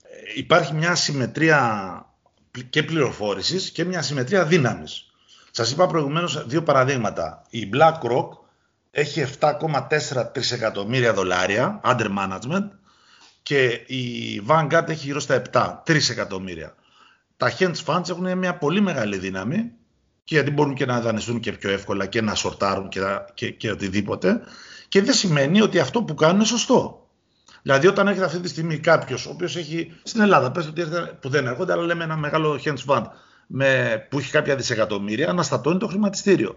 Ε, 0.02 0.38
υπάρχει 0.38 0.74
μια 0.74 0.94
συμμετρία 0.94 2.06
και 2.70 2.82
πληροφόρησης 2.82 3.70
και 3.70 3.84
μια 3.84 4.02
συμμετρία 4.02 4.46
δύναμης. 4.46 5.06
Σας 5.54 5.70
είπα 5.70 5.86
προηγουμένως 5.86 6.46
δύο 6.46 6.62
παραδείγματα. 6.62 7.42
Η 7.50 7.70
BlackRock 7.72 8.28
έχει 8.90 9.26
7,4 9.40 10.32
τρισεκατομμύρια 10.32 11.12
δολάρια 11.12 11.80
under 11.84 12.06
management 12.18 12.68
και 13.42 13.64
η 13.86 14.42
Vanguard 14.48 14.88
έχει 14.88 15.06
γύρω 15.06 15.20
στα 15.20 15.42
7, 15.52 15.82
3 15.86 16.10
εκατομμύρια. 16.10 16.74
Τα 17.36 17.52
hedge 17.58 17.84
funds 17.86 18.08
έχουν 18.08 18.38
μια 18.38 18.58
πολύ 18.58 18.80
μεγάλη 18.80 19.18
δύναμη 19.18 19.72
και 20.24 20.34
γιατί 20.34 20.50
μπορούν 20.50 20.74
και 20.74 20.86
να 20.86 21.00
δανειστούν 21.00 21.40
και 21.40 21.52
πιο 21.52 21.70
εύκολα 21.70 22.06
και 22.06 22.20
να 22.20 22.34
σορτάρουν 22.34 22.88
και, 22.88 23.00
και, 23.34 23.50
και 23.50 23.70
οτιδήποτε 23.70 24.40
και 24.88 25.02
δεν 25.02 25.14
σημαίνει 25.14 25.60
ότι 25.60 25.78
αυτό 25.78 26.02
που 26.02 26.14
κάνουν 26.14 26.36
είναι 26.36 26.44
σωστό. 26.44 27.06
Δηλαδή, 27.62 27.86
όταν 27.86 28.06
έρχεται 28.06 28.26
αυτή 28.26 28.40
τη 28.40 28.48
στιγμή 28.48 28.78
κάποιος, 28.78 29.26
ο 29.26 29.30
οποίος 29.30 29.56
έχει 29.56 29.92
στην 30.02 30.20
Ελλάδα, 30.20 30.50
πες 30.50 30.66
ότι 30.66 30.80
έρχεται, 30.80 31.18
που 31.20 31.28
δεν 31.28 31.46
έρχονται, 31.46 31.72
αλλά 31.72 31.82
λέμε 31.82 32.04
ένα 32.04 32.16
μεγάλο 32.16 32.60
hedge 32.64 32.84
fund, 32.86 33.04
με, 33.54 34.06
που 34.10 34.18
έχει 34.18 34.30
κάποια 34.30 34.56
δισεκατομμύρια 34.56 35.28
αναστατώνει 35.28 35.78
το 35.78 35.86
χρηματιστήριο. 35.86 36.56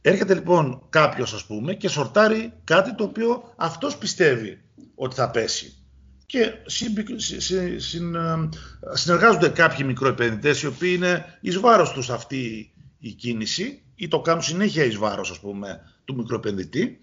Έρχεται 0.00 0.34
λοιπόν 0.34 0.86
κάποιος, 0.88 1.32
ας 1.32 1.44
πούμε, 1.44 1.74
και 1.74 1.88
σορτάρει 1.88 2.52
κάτι 2.64 2.94
το 2.94 3.04
οποίο 3.04 3.52
αυτός 3.56 3.96
πιστεύει 3.96 4.60
ότι 4.94 5.14
θα 5.14 5.30
πέσει. 5.30 5.74
Και 6.26 6.52
συνεργάζονται 8.92 9.48
κάποιοι 9.48 9.84
μικροεπενδυτές 9.88 10.62
οι 10.62 10.66
οποίοι 10.66 10.92
είναι 10.96 11.38
εις 11.40 11.58
βάρος 11.58 11.92
τους 11.92 12.10
αυτή 12.10 12.72
η 12.98 13.10
κίνηση 13.10 13.82
ή 13.94 14.08
το 14.08 14.20
κάνουν 14.20 14.42
συνέχεια 14.42 14.84
εις 14.84 14.96
βάρος, 14.96 15.30
ας 15.30 15.40
πούμε, 15.40 15.80
του 16.04 16.14
μικροεπενδυτή. 16.16 17.00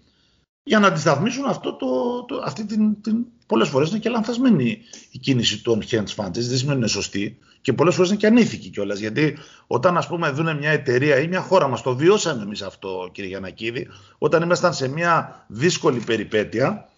για 0.62 0.78
να 0.78 0.86
αντισταθμίσουν 0.86 1.44
αυτό 1.44 1.76
το, 1.76 2.24
το, 2.24 2.42
αυτή 2.44 2.64
την, 2.66 3.02
την 3.02 3.16
πολλές 3.46 3.68
φορές 3.68 3.90
είναι 3.90 3.98
και 3.98 4.08
λανθασμένη 4.08 4.78
η 5.10 5.18
κίνηση 5.18 5.62
των 5.62 5.82
hedge 5.90 6.14
funds, 6.16 6.32
δεν 6.32 6.56
σημαίνει 6.56 6.78
είναι 6.78 6.86
σωστή 6.86 7.38
και 7.62 7.72
πολλές 7.72 7.94
φορές 7.94 8.10
είναι 8.10 8.18
και 8.18 8.26
ανήθικη 8.26 8.68
κιόλας, 8.68 8.98
γιατί 8.98 9.38
όταν 9.66 9.96
ας 9.96 10.06
πούμε 10.06 10.30
δουν 10.30 10.56
μια 10.56 10.70
εταιρεία 10.70 11.18
ή 11.18 11.28
μια 11.28 11.40
χώρα 11.40 11.68
μας, 11.68 11.82
το 11.82 11.96
βιώσαμε 11.96 12.42
εμείς 12.42 12.62
αυτό 12.62 13.08
κύριε 13.12 13.30
Γιανακίδη, 13.30 13.88
όταν 14.18 14.42
ήμασταν 14.42 14.74
σε 14.74 14.88
μια 14.88 15.44
δύσκολη 15.46 15.98
περιπέτεια, 15.98 16.88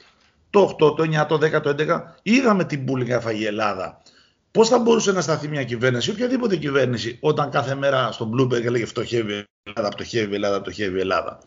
το 0.51 0.77
8, 0.81 0.97
το 0.97 1.03
9, 1.03 1.27
το 1.27 1.35
10, 1.35 1.61
το 1.61 1.75
11, 1.79 2.01
είδαμε 2.23 2.65
την 2.65 2.85
πουλικά 2.85 3.21
φαγή 3.21 3.43
η 3.43 3.47
Ελλάδα. 3.47 4.03
Πώς 4.51 4.69
θα 4.69 4.79
μπορούσε 4.79 5.13
να 5.13 5.21
σταθεί 5.21 5.49
μια 5.49 5.65
κυβέρνηση, 5.65 6.11
οποιαδήποτε 6.11 6.57
κυβέρνηση, 6.57 7.19
όταν 7.21 7.51
κάθε 7.51 7.75
μέρα 7.75 8.13
στον 8.13 8.33
Bloomberg 8.35 8.65
έλεγε 8.65 8.87
φτωχεύει 8.87 9.33
η 9.33 9.47
Ελλάδα, 9.63 9.89
πτωχεύει 9.95 10.33
η 10.33 10.35
Ελλάδα, 10.35 10.61
πτωχεύει 10.61 10.97
η 10.97 11.01
Ελλάδα. 11.01 11.39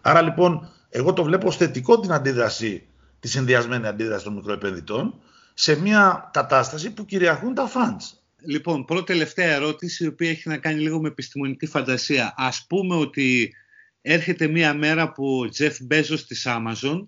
Άρα 0.00 0.22
λοιπόν, 0.22 0.68
εγώ 0.88 1.12
το 1.12 1.22
βλέπω 1.22 1.46
ως 1.46 1.56
θετικό 1.56 2.00
την 2.00 2.12
αντίδραση, 2.12 2.86
τη 3.20 3.28
συνδυασμένη 3.28 3.86
αντίδραση 3.86 4.24
των 4.24 4.34
μικροεπενδυτών, 4.34 5.14
σε 5.54 5.80
μια 5.80 6.30
κατάσταση 6.32 6.90
που 6.90 7.04
κυριαρχούν 7.04 7.54
τα 7.54 7.70
funds. 7.74 8.25
Λοιπόν, 8.42 8.84
πρώτη 8.84 9.04
τελευταία 9.04 9.54
ερώτηση, 9.54 10.04
η 10.04 10.06
οποία 10.06 10.30
έχει 10.30 10.48
να 10.48 10.58
κάνει 10.58 10.80
λίγο 10.80 11.00
με 11.00 11.08
επιστημονική 11.08 11.66
φαντασία. 11.66 12.34
Ας 12.36 12.66
πούμε 12.68 12.94
ότι 12.94 13.54
έρχεται 14.02 14.46
μία 14.46 14.74
μέρα 14.74 15.12
που 15.12 15.38
ο 15.38 15.48
Τζεφ 15.48 15.78
Μπέζος 15.82 16.26
της 16.26 16.46
Amazon 16.48 17.06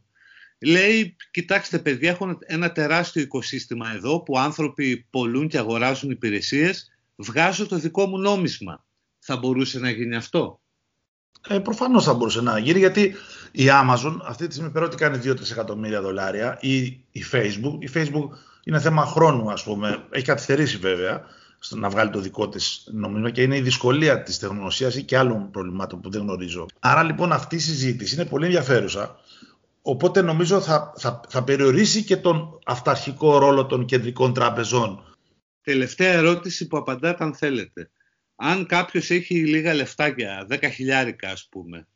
λέει, 0.61 1.17
κοιτάξτε 1.31 1.79
παιδιά, 1.79 2.11
έχω 2.11 2.39
ένα 2.47 2.73
τεράστιο 2.73 3.23
οικοσύστημα 3.23 3.93
εδώ 3.95 4.23
που 4.23 4.39
άνθρωποι 4.39 5.07
πολλούν 5.11 5.49
και 5.49 5.59
αγοράζουν 5.59 6.11
υπηρεσίες, 6.11 6.91
βγάζω 7.17 7.67
το 7.67 7.77
δικό 7.77 8.07
μου 8.07 8.19
νόμισμα. 8.19 8.85
Θα 9.19 9.37
μπορούσε 9.37 9.79
να 9.79 9.91
γίνει 9.91 10.17
αυτό; 10.17 10.61
Ε, 11.49 11.59
προφανώς 11.59 12.05
θα 12.05 12.15
μπορούσε 12.15 12.41
να 12.41 12.59
γίνει 12.59 12.79
γιατί 12.79 13.15
η 13.53 13.65
Amazon 13.67 14.19
αυτή 14.23 14.47
τη 14.47 14.55
στιγμή 14.55 14.79
ότι 14.79 14.97
κάνει 14.97 15.19
2-3 15.25 15.51
εκατομμύρια 15.51 16.01
δολάρια 16.01 16.59
ή 16.61 16.77
η 17.13 17.25
Facebook. 17.33 17.77
Η 17.79 17.89
Facebook 17.95 18.29
είναι 18.69 18.81
θέμα 18.81 19.07
χρόνου 19.07 19.51
ας 19.51 19.63
πούμε. 19.63 20.07
Έχει 20.11 20.25
καθυστερήσει 20.25 20.77
βέβαια 20.77 21.25
στο 21.59 21.77
να 21.77 21.89
βγάλει 21.89 22.11
το 22.11 22.21
δικό 22.21 22.49
της 22.49 22.89
νόμισμα 22.93 23.31
και 23.31 23.43
είναι 23.43 23.57
η 23.57 23.61
δυσκολία 23.61 24.23
της 24.23 24.39
τεχνογνωσίας 24.39 24.97
ή 24.97 25.03
και 25.03 25.19
άλλων 25.19 25.51
προβλημάτων 25.51 26.01
που 26.01 26.11
δεν 26.11 26.21
γνωρίζω. 26.21 26.67
Άρα 26.79 27.03
λοιπόν 27.03 27.33
αυτή 27.33 27.57
η 27.57 27.59
συζήτηση 27.59 28.15
είναι 28.15 28.25
πολύ 28.25 28.45
ενδιαφέρουσα 28.45 29.17
Οπότε 29.83 30.23
νομίζω 30.23 30.61
θα, 30.61 30.93
θα, 30.97 31.21
θα 31.29 31.45
περιορίσει 31.45 32.05
και 32.05 32.17
τον 32.17 32.59
αυταρχικό 32.65 33.39
ρόλο 33.39 33.67
των 33.67 33.85
κεντρικών 33.85 34.35
τραπεζών. 34.35 35.17
Τελευταία 35.63 36.13
ερώτηση 36.13 36.67
που 36.67 36.77
απαντάτε 36.77 37.25
αν 37.25 37.35
θέλετε. 37.35 37.91
Αν 38.37 38.67
κάποιος 38.67 39.11
έχει 39.11 39.35
λίγα 39.35 39.75
λεφτάκια, 39.75 40.47
10 40.51 40.69
χιλιάρικα 40.73 41.31
ας 41.31 41.49
πούμε, 41.51 41.89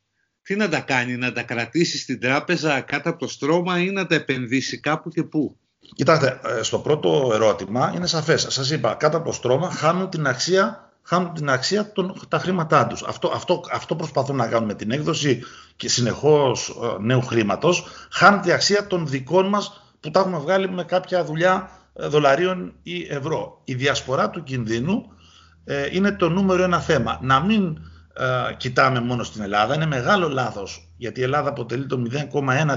τι 0.43 0.57
να 0.57 0.69
τα 0.69 0.81
κάνει, 0.81 1.17
να 1.17 1.33
τα 1.33 1.43
κρατήσει 1.43 1.99
στην 1.99 2.21
τράπεζα 2.21 2.81
κάτω 2.81 3.09
από 3.09 3.19
το 3.19 3.29
στρώμα 3.29 3.81
ή 3.81 3.91
να 3.91 4.07
τα 4.07 4.15
επενδύσει 4.15 4.81
κάπου 4.81 5.09
και 5.09 5.23
πού; 5.23 5.59
Κοιτάξτε, 5.95 6.41
ε, 6.45 6.63
στο 6.63 6.79
πρώτο 6.79 7.31
ερώτημα 7.33 7.93
είναι 7.95 8.07
σαφές. 8.07 8.47
Σας 8.49 8.71
είπα, 8.71 8.95
κάτω 8.95 9.17
από 9.17 9.27
το 9.27 9.33
στρώμα 9.33 9.71
χάνουν 9.71 10.11
την 10.11 10.27
αξία 10.27 10.93
χάνουν 11.03 11.35
την 11.35 11.51
αξία 11.51 11.93
των, 11.93 12.15
τα 12.29 12.39
χρήματά 12.39 12.87
τους. 12.87 13.03
Αυτό, 13.03 13.31
αυτό, 13.35 13.61
αυτό 13.73 13.97
προσπαθούν 13.97 14.37
να 14.37 14.49
κάνουν 14.49 14.67
με 14.67 14.75
την 14.75 14.91
έκδοση 14.91 15.43
και 15.77 15.89
συνεχώς 15.89 16.69
ε, 16.69 17.03
νέου 17.03 17.23
χρήματος. 17.23 17.85
Χάνουν 18.11 18.41
την 18.41 18.53
αξία 18.53 18.87
των 18.87 19.07
δικών 19.07 19.47
μας 19.49 19.83
που 20.01 20.11
τα 20.11 20.21
έχουμε 20.21 20.39
βγάλει 20.39 20.71
με 20.71 20.85
κάποια 20.85 21.25
δουλειά 21.25 21.71
ε, 21.95 22.07
δολαρίων 22.07 22.73
ή 22.83 23.07
ευρώ. 23.11 23.61
Η 23.65 23.75
διασπορά 23.75 24.31
του 24.31 24.43
κινδύνου 24.43 25.13
ε, 25.65 25.89
είναι 25.91 26.13
το 26.13 26.29
νούμερο 26.29 26.63
ένα 26.63 26.81
θέμα. 26.81 27.19
Να 27.23 27.41
μην 27.41 27.79
ε, 28.13 28.55
κοιτάμε 28.57 29.01
μόνο 29.01 29.23
στην 29.23 29.43
Ελλάδα, 29.43 29.75
είναι 29.75 29.87
μεγάλο 29.87 30.29
λάθος, 30.29 30.93
γιατί 30.97 31.21
η 31.21 31.23
Ελλάδα 31.23 31.49
αποτελεί 31.49 31.87
το 31.87 32.03
0,1% 32.11 32.77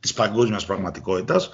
της 0.00 0.14
παγκόσμιας 0.14 0.64
πραγματικότητας. 0.64 1.50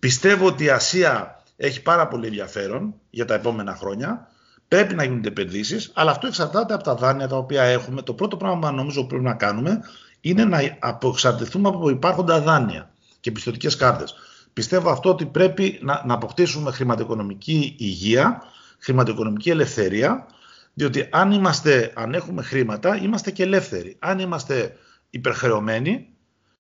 Πιστεύω 0.00 0.46
ότι 0.46 0.64
η 0.64 0.70
Ασία 0.70 1.42
έχει 1.56 1.82
πάρα 1.82 2.08
πολύ 2.08 2.26
ενδιαφέρον 2.26 2.94
για 3.10 3.24
τα 3.24 3.34
επόμενα 3.34 3.74
χρόνια 3.74 4.30
Πρέπει 4.70 4.94
να 4.94 5.04
γίνονται 5.04 5.28
επενδύσεις, 5.28 5.90
αλλά 5.94 6.10
αυτό 6.10 6.26
εξαρτάται 6.26 6.74
από 6.74 6.82
τα 6.82 6.94
δάνεια 6.94 7.28
τα 7.28 7.36
οποία 7.36 7.62
έχουμε. 7.62 8.02
Το 8.02 8.14
πρώτο 8.14 8.36
πράγμα 8.36 8.68
που 8.68 8.76
νομίζω 8.76 9.04
πρέπει 9.04 9.24
να 9.24 9.34
κάνουμε 9.34 9.80
είναι 10.20 10.44
να 10.44 10.58
αποξαρτηθούμε 10.78 11.68
από 11.68 11.90
υπάρχοντα 11.90 12.40
δάνεια 12.40 12.90
και 13.20 13.32
πιστοτικές 13.32 13.76
κάρτες. 13.76 14.14
Πιστεύω 14.52 14.90
αυτό 14.90 15.08
ότι 15.08 15.26
πρέπει 15.26 15.78
να, 15.82 16.02
να 16.06 16.14
αποκτήσουμε 16.14 16.70
χρηματοοικονομική 16.70 17.74
υγεία, 17.78 18.42
χρηματοοικονομική 18.78 19.50
ελευθερία, 19.50 20.26
διότι 20.74 21.08
αν, 21.10 21.32
είμαστε, 21.32 21.92
αν 21.96 22.14
έχουμε 22.14 22.42
χρήματα, 22.42 22.96
είμαστε 22.96 23.30
και 23.30 23.42
ελεύθεροι. 23.42 23.96
Αν 23.98 24.18
είμαστε 24.18 24.76
υπερχρεωμένοι, 25.10 26.08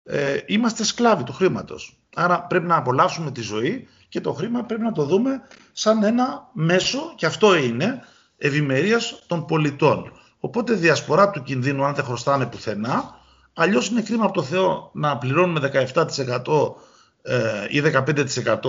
ε, 0.05 0.37
είμαστε 0.47 0.85
σκλάβοι 0.85 1.25
του 1.25 1.33
χρήματος. 1.33 1.99
Άρα 2.19 2.41
πρέπει 2.43 2.67
να 2.67 2.77
απολαύσουμε 2.77 3.31
τη 3.31 3.41
ζωή 3.41 3.89
και 4.09 4.21
το 4.21 4.33
χρήμα 4.33 4.63
πρέπει 4.63 4.83
να 4.83 4.93
το 4.93 5.05
δούμε 5.05 5.41
σαν 5.73 6.03
ένα 6.03 6.49
μέσο, 6.53 7.13
και 7.17 7.27
αυτό 7.27 7.57
είναι, 7.57 8.03
ευημερίας 8.39 9.23
των 9.27 9.45
πολιτών. 9.45 10.13
Οπότε 10.41 10.73
διασπορά 10.73 11.31
του 11.31 11.43
κινδύνου, 11.43 11.85
αν 11.85 11.95
δεν 11.95 12.05
χρωστάμε 12.05 12.47
πουθενά, 12.47 13.15
αλλιώς 13.55 13.89
είναι 13.89 14.01
κρίμα 14.01 14.25
από 14.25 14.33
το 14.33 14.43
Θεό 14.43 14.91
να 14.93 15.19
πληρώνουμε 15.19 15.71
17% 15.95 16.75
ε, 17.23 17.67
ή 17.69 17.83
15% 17.95 18.61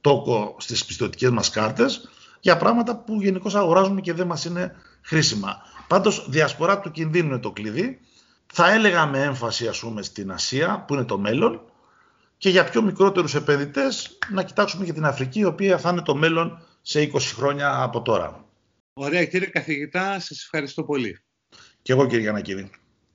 τόκο 0.00 0.56
στις 0.58 0.84
πιστοτικές 0.84 1.30
μας 1.30 1.50
κάρτες 1.50 2.08
για 2.40 2.56
πράγματα 2.56 2.96
που 2.96 3.22
γενικώς 3.22 3.54
αγοράζουμε 3.54 4.00
και 4.00 4.12
δεν 4.12 4.26
μας 4.26 4.44
είναι 4.44 4.74
χρήσιμα. 5.02 5.56
Πάντως, 5.88 6.26
διασπορά 6.28 6.80
του 6.80 6.90
κινδύνου 6.90 7.28
είναι 7.28 7.38
το 7.38 7.50
κλειδί. 7.50 8.00
Θα 8.52 8.72
έλεγα 8.72 9.06
με 9.06 9.22
έμφαση, 9.22 9.68
ας 9.68 9.78
πούμε, 9.78 10.02
στην 10.02 10.32
Ασία, 10.32 10.84
που 10.86 10.94
είναι 10.94 11.04
το 11.04 11.18
μέλλον, 11.18 11.60
και 12.40 12.48
για 12.48 12.64
πιο 12.64 12.82
μικρότερους 12.82 13.34
επενδυτές 13.34 14.18
να 14.30 14.42
κοιτάξουμε 14.42 14.84
και 14.84 14.92
την 14.92 15.04
Αφρική, 15.04 15.38
η 15.38 15.44
οποία 15.44 15.78
θα 15.78 15.90
είναι 15.90 16.02
το 16.02 16.14
μέλλον 16.14 16.62
σε 16.82 17.10
20 17.12 17.18
χρόνια 17.20 17.82
από 17.82 18.02
τώρα. 18.02 18.44
Ωραία 18.92 19.24
κύριε 19.24 19.48
καθηγητά, 19.48 20.20
σας 20.20 20.42
ευχαριστώ 20.42 20.84
πολύ. 20.84 21.20
Και 21.82 21.92
εγώ 21.92 22.06
κύριε 22.06 22.20
Γιανακίδη. 22.20 22.70